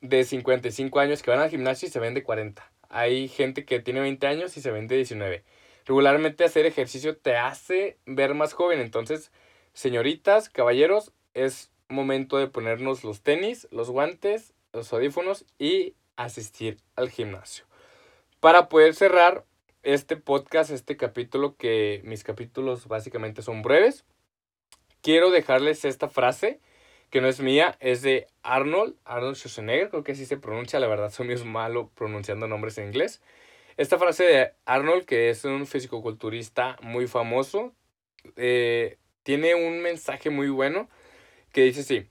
de 0.01 0.23
55 0.23 0.99
años 0.99 1.21
que 1.21 1.31
van 1.31 1.39
al 1.39 1.49
gimnasio 1.49 1.87
y 1.87 1.91
se 1.91 1.99
ven 1.99 2.13
de 2.13 2.23
40. 2.23 2.71
Hay 2.89 3.27
gente 3.27 3.65
que 3.65 3.79
tiene 3.79 3.99
20 4.01 4.27
años 4.27 4.57
y 4.57 4.61
se 4.61 4.71
ven 4.71 4.87
de 4.87 4.97
19. 4.97 5.43
Regularmente 5.85 6.43
hacer 6.43 6.65
ejercicio 6.65 7.17
te 7.17 7.35
hace 7.35 7.97
ver 8.05 8.33
más 8.33 8.53
joven. 8.53 8.79
Entonces, 8.79 9.31
señoritas, 9.73 10.49
caballeros, 10.49 11.11
es 11.33 11.71
momento 11.89 12.37
de 12.37 12.47
ponernos 12.47 13.03
los 13.03 13.21
tenis, 13.21 13.67
los 13.71 13.89
guantes, 13.89 14.53
los 14.73 14.91
audífonos 14.93 15.45
y 15.59 15.95
asistir 16.15 16.77
al 16.95 17.09
gimnasio. 17.09 17.65
Para 18.39 18.69
poder 18.69 18.95
cerrar, 18.95 19.45
este 19.85 20.17
podcast, 20.17 20.71
este 20.71 20.97
capítulo, 20.97 21.55
que 21.55 22.01
mis 22.03 22.23
capítulos 22.23 22.87
básicamente 22.87 23.41
son 23.41 23.61
breves, 23.61 24.03
quiero 25.01 25.29
dejarles 25.29 25.85
esta 25.85 26.09
frase 26.09 26.59
que 27.11 27.21
no 27.21 27.27
es 27.27 27.39
mía, 27.39 27.77
es 27.79 28.01
de 28.01 28.27
Arnold, 28.41 28.95
Arnold 29.05 29.35
Schwarzenegger, 29.35 29.89
creo 29.89 30.03
que 30.03 30.13
así 30.13 30.25
se 30.25 30.37
pronuncia, 30.37 30.79
la 30.79 30.87
verdad 30.87 31.11
soy 31.11 31.27
muy 31.27 31.37
malo 31.45 31.91
pronunciando 31.95 32.47
nombres 32.47 32.77
en 32.79 32.87
inglés. 32.87 33.21
Esta 33.77 33.99
frase 33.99 34.23
de 34.23 34.53
Arnold, 34.65 35.05
que 35.05 35.29
es 35.29 35.45
un 35.45 35.67
fisicoculturista 35.67 36.77
muy 36.81 37.07
famoso, 37.07 37.73
eh, 38.37 38.97
tiene 39.21 39.53
un 39.53 39.81
mensaje 39.81 40.31
muy 40.31 40.49
bueno 40.49 40.89
que 41.51 41.61
dice 41.61 41.81
así, 41.81 42.09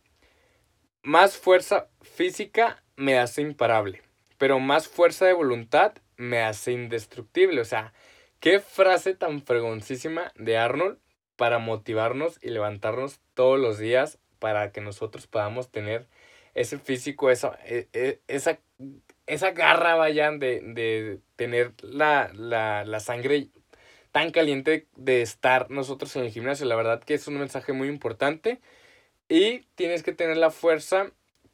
más 1.02 1.36
fuerza 1.36 1.88
física 2.02 2.84
me 2.96 3.18
hace 3.18 3.42
imparable, 3.42 4.02
pero 4.44 4.60
más 4.60 4.88
fuerza 4.88 5.24
de 5.24 5.32
voluntad 5.32 5.94
me 6.18 6.42
hace 6.42 6.72
indestructible. 6.72 7.62
O 7.62 7.64
sea, 7.64 7.94
qué 8.40 8.60
frase 8.60 9.14
tan 9.14 9.40
fregoncísima 9.40 10.32
de 10.34 10.58
Arnold 10.58 10.98
para 11.36 11.58
motivarnos 11.58 12.38
y 12.42 12.50
levantarnos 12.50 13.20
todos 13.32 13.58
los 13.58 13.78
días 13.78 14.18
para 14.40 14.70
que 14.70 14.82
nosotros 14.82 15.26
podamos 15.26 15.70
tener 15.70 16.08
ese 16.52 16.78
físico, 16.78 17.30
esa, 17.30 17.58
e, 17.64 17.88
e, 17.94 18.20
esa, 18.28 18.58
esa 19.26 19.52
garra, 19.52 19.94
vayan, 19.94 20.38
de, 20.40 20.60
de 20.60 21.20
tener 21.36 21.72
la, 21.80 22.30
la, 22.34 22.84
la 22.84 23.00
sangre 23.00 23.48
tan 24.12 24.30
caliente 24.30 24.88
de 24.94 25.22
estar 25.22 25.70
nosotros 25.70 26.14
en 26.16 26.24
el 26.24 26.32
gimnasio. 26.32 26.66
La 26.66 26.76
verdad 26.76 27.02
que 27.02 27.14
es 27.14 27.26
un 27.28 27.38
mensaje 27.38 27.72
muy 27.72 27.88
importante 27.88 28.60
y 29.26 29.60
tienes 29.74 30.02
que 30.02 30.12
tener 30.12 30.36
la 30.36 30.50
fuerza 30.50 31.12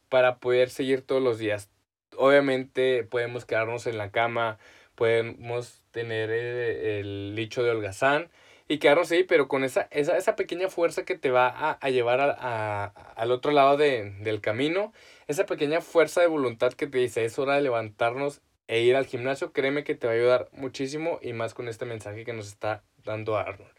para 0.09 0.39
poder 0.39 0.71
seguir 0.71 1.03
todos 1.03 1.23
los 1.23 1.39
días 1.39 1.71
obviamente 2.17 3.05
podemos 3.05 3.45
quedarnos 3.45 3.87
en 3.87 3.99
la 3.99 4.11
cama, 4.11 4.59
podemos 4.95 5.83
tener 5.91 6.31
eh, 6.31 7.01
el, 7.01 7.35
licho 7.35 7.63
de 7.63 7.71
holgazán 7.71 8.31
y 8.69 8.79
quedarnos 8.79 9.11
ahí, 9.11 9.25
pero 9.25 9.49
con 9.49 9.65
esa, 9.65 9.89
esa, 9.91 10.17
esa 10.17 10.37
pequeña 10.37 10.69
fuerza 10.69 11.05
que 11.05 11.19
te 11.19 11.31
va 11.31 11.49
a, 11.49 11.91
llevar 11.91 12.21
al 12.21 13.31
otro 13.33 13.53
lado 13.53 13.77
de, 13.77 14.13
del 14.21 14.41
camino, 14.41 14.93
esa 15.27 15.47
pequeña 15.47 15.81
fuerza 15.81 16.21
de 16.21 16.29
voluntad 16.29 16.73
que 16.75 16.87
te 16.87 16.99
dice 16.99 17.25
es 17.25 17.39
hora 17.39 17.57
de 17.57 17.63
levantarnos 17.63 18.43
e 18.69 18.83
ir 18.83 18.95
al 18.95 19.07
gimnasio, 19.07 19.53
créeme 19.53 19.83
que 19.83 19.97
te 19.97 20.07
va 20.07 20.13
a 20.13 20.17
ayudar 20.17 20.49
muchísimo 20.53 21.19
y 21.23 21.33
más 21.33 21.55
con 21.55 21.67
este 21.67 21.87
mensaje 21.87 22.25
que 22.25 22.33
nos 22.33 22.47
está 22.47 22.85
dando 23.05 23.37
Arnold. 23.37 23.73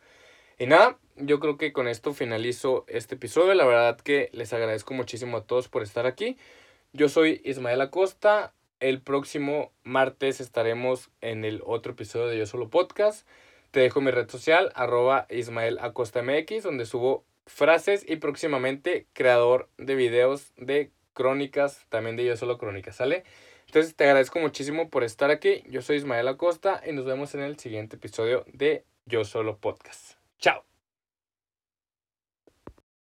Y 0.61 0.67
nada, 0.67 0.99
yo 1.15 1.39
creo 1.39 1.57
que 1.57 1.73
con 1.73 1.87
esto 1.87 2.13
finalizo 2.13 2.85
este 2.87 3.15
episodio. 3.15 3.55
La 3.55 3.65
verdad 3.65 3.97
que 3.99 4.29
les 4.31 4.53
agradezco 4.53 4.93
muchísimo 4.93 5.37
a 5.37 5.43
todos 5.43 5.69
por 5.69 5.81
estar 5.81 6.05
aquí. 6.05 6.37
Yo 6.93 7.07
soy 7.07 7.41
Ismael 7.45 7.79
Acosta. 7.79 8.53
El 8.81 9.01
próximo 9.01 9.71
martes 9.83 10.41
estaremos 10.41 11.09
en 11.21 11.45
el 11.45 11.61
otro 11.65 11.93
episodio 11.93 12.27
de 12.27 12.37
Yo 12.37 12.45
Solo 12.45 12.69
Podcast. 12.69 13.25
Te 13.71 13.79
dejo 13.79 14.01
mi 14.01 14.11
red 14.11 14.29
social, 14.29 14.71
arroba 14.75 15.25
Ismael 15.29 15.79
Acosta 15.79 16.21
MX, 16.21 16.63
donde 16.63 16.85
subo 16.85 17.23
frases 17.45 18.03
y 18.07 18.17
próximamente 18.17 19.07
creador 19.13 19.69
de 19.77 19.95
videos 19.95 20.51
de 20.57 20.91
crónicas, 21.13 21.85
también 21.87 22.17
de 22.17 22.25
Yo 22.25 22.35
Solo 22.35 22.57
Crónicas, 22.57 22.97
¿sale? 22.97 23.23
Entonces 23.67 23.95
te 23.95 24.03
agradezco 24.03 24.39
muchísimo 24.39 24.89
por 24.89 25.05
estar 25.05 25.31
aquí. 25.31 25.63
Yo 25.69 25.81
soy 25.81 25.95
Ismael 25.95 26.27
Acosta 26.27 26.81
y 26.85 26.91
nos 26.91 27.05
vemos 27.05 27.33
en 27.35 27.41
el 27.41 27.57
siguiente 27.57 27.95
episodio 27.95 28.43
de 28.51 28.83
Yo 29.05 29.23
Solo 29.23 29.57
Podcast. 29.57 30.15
Chao. 30.39 30.70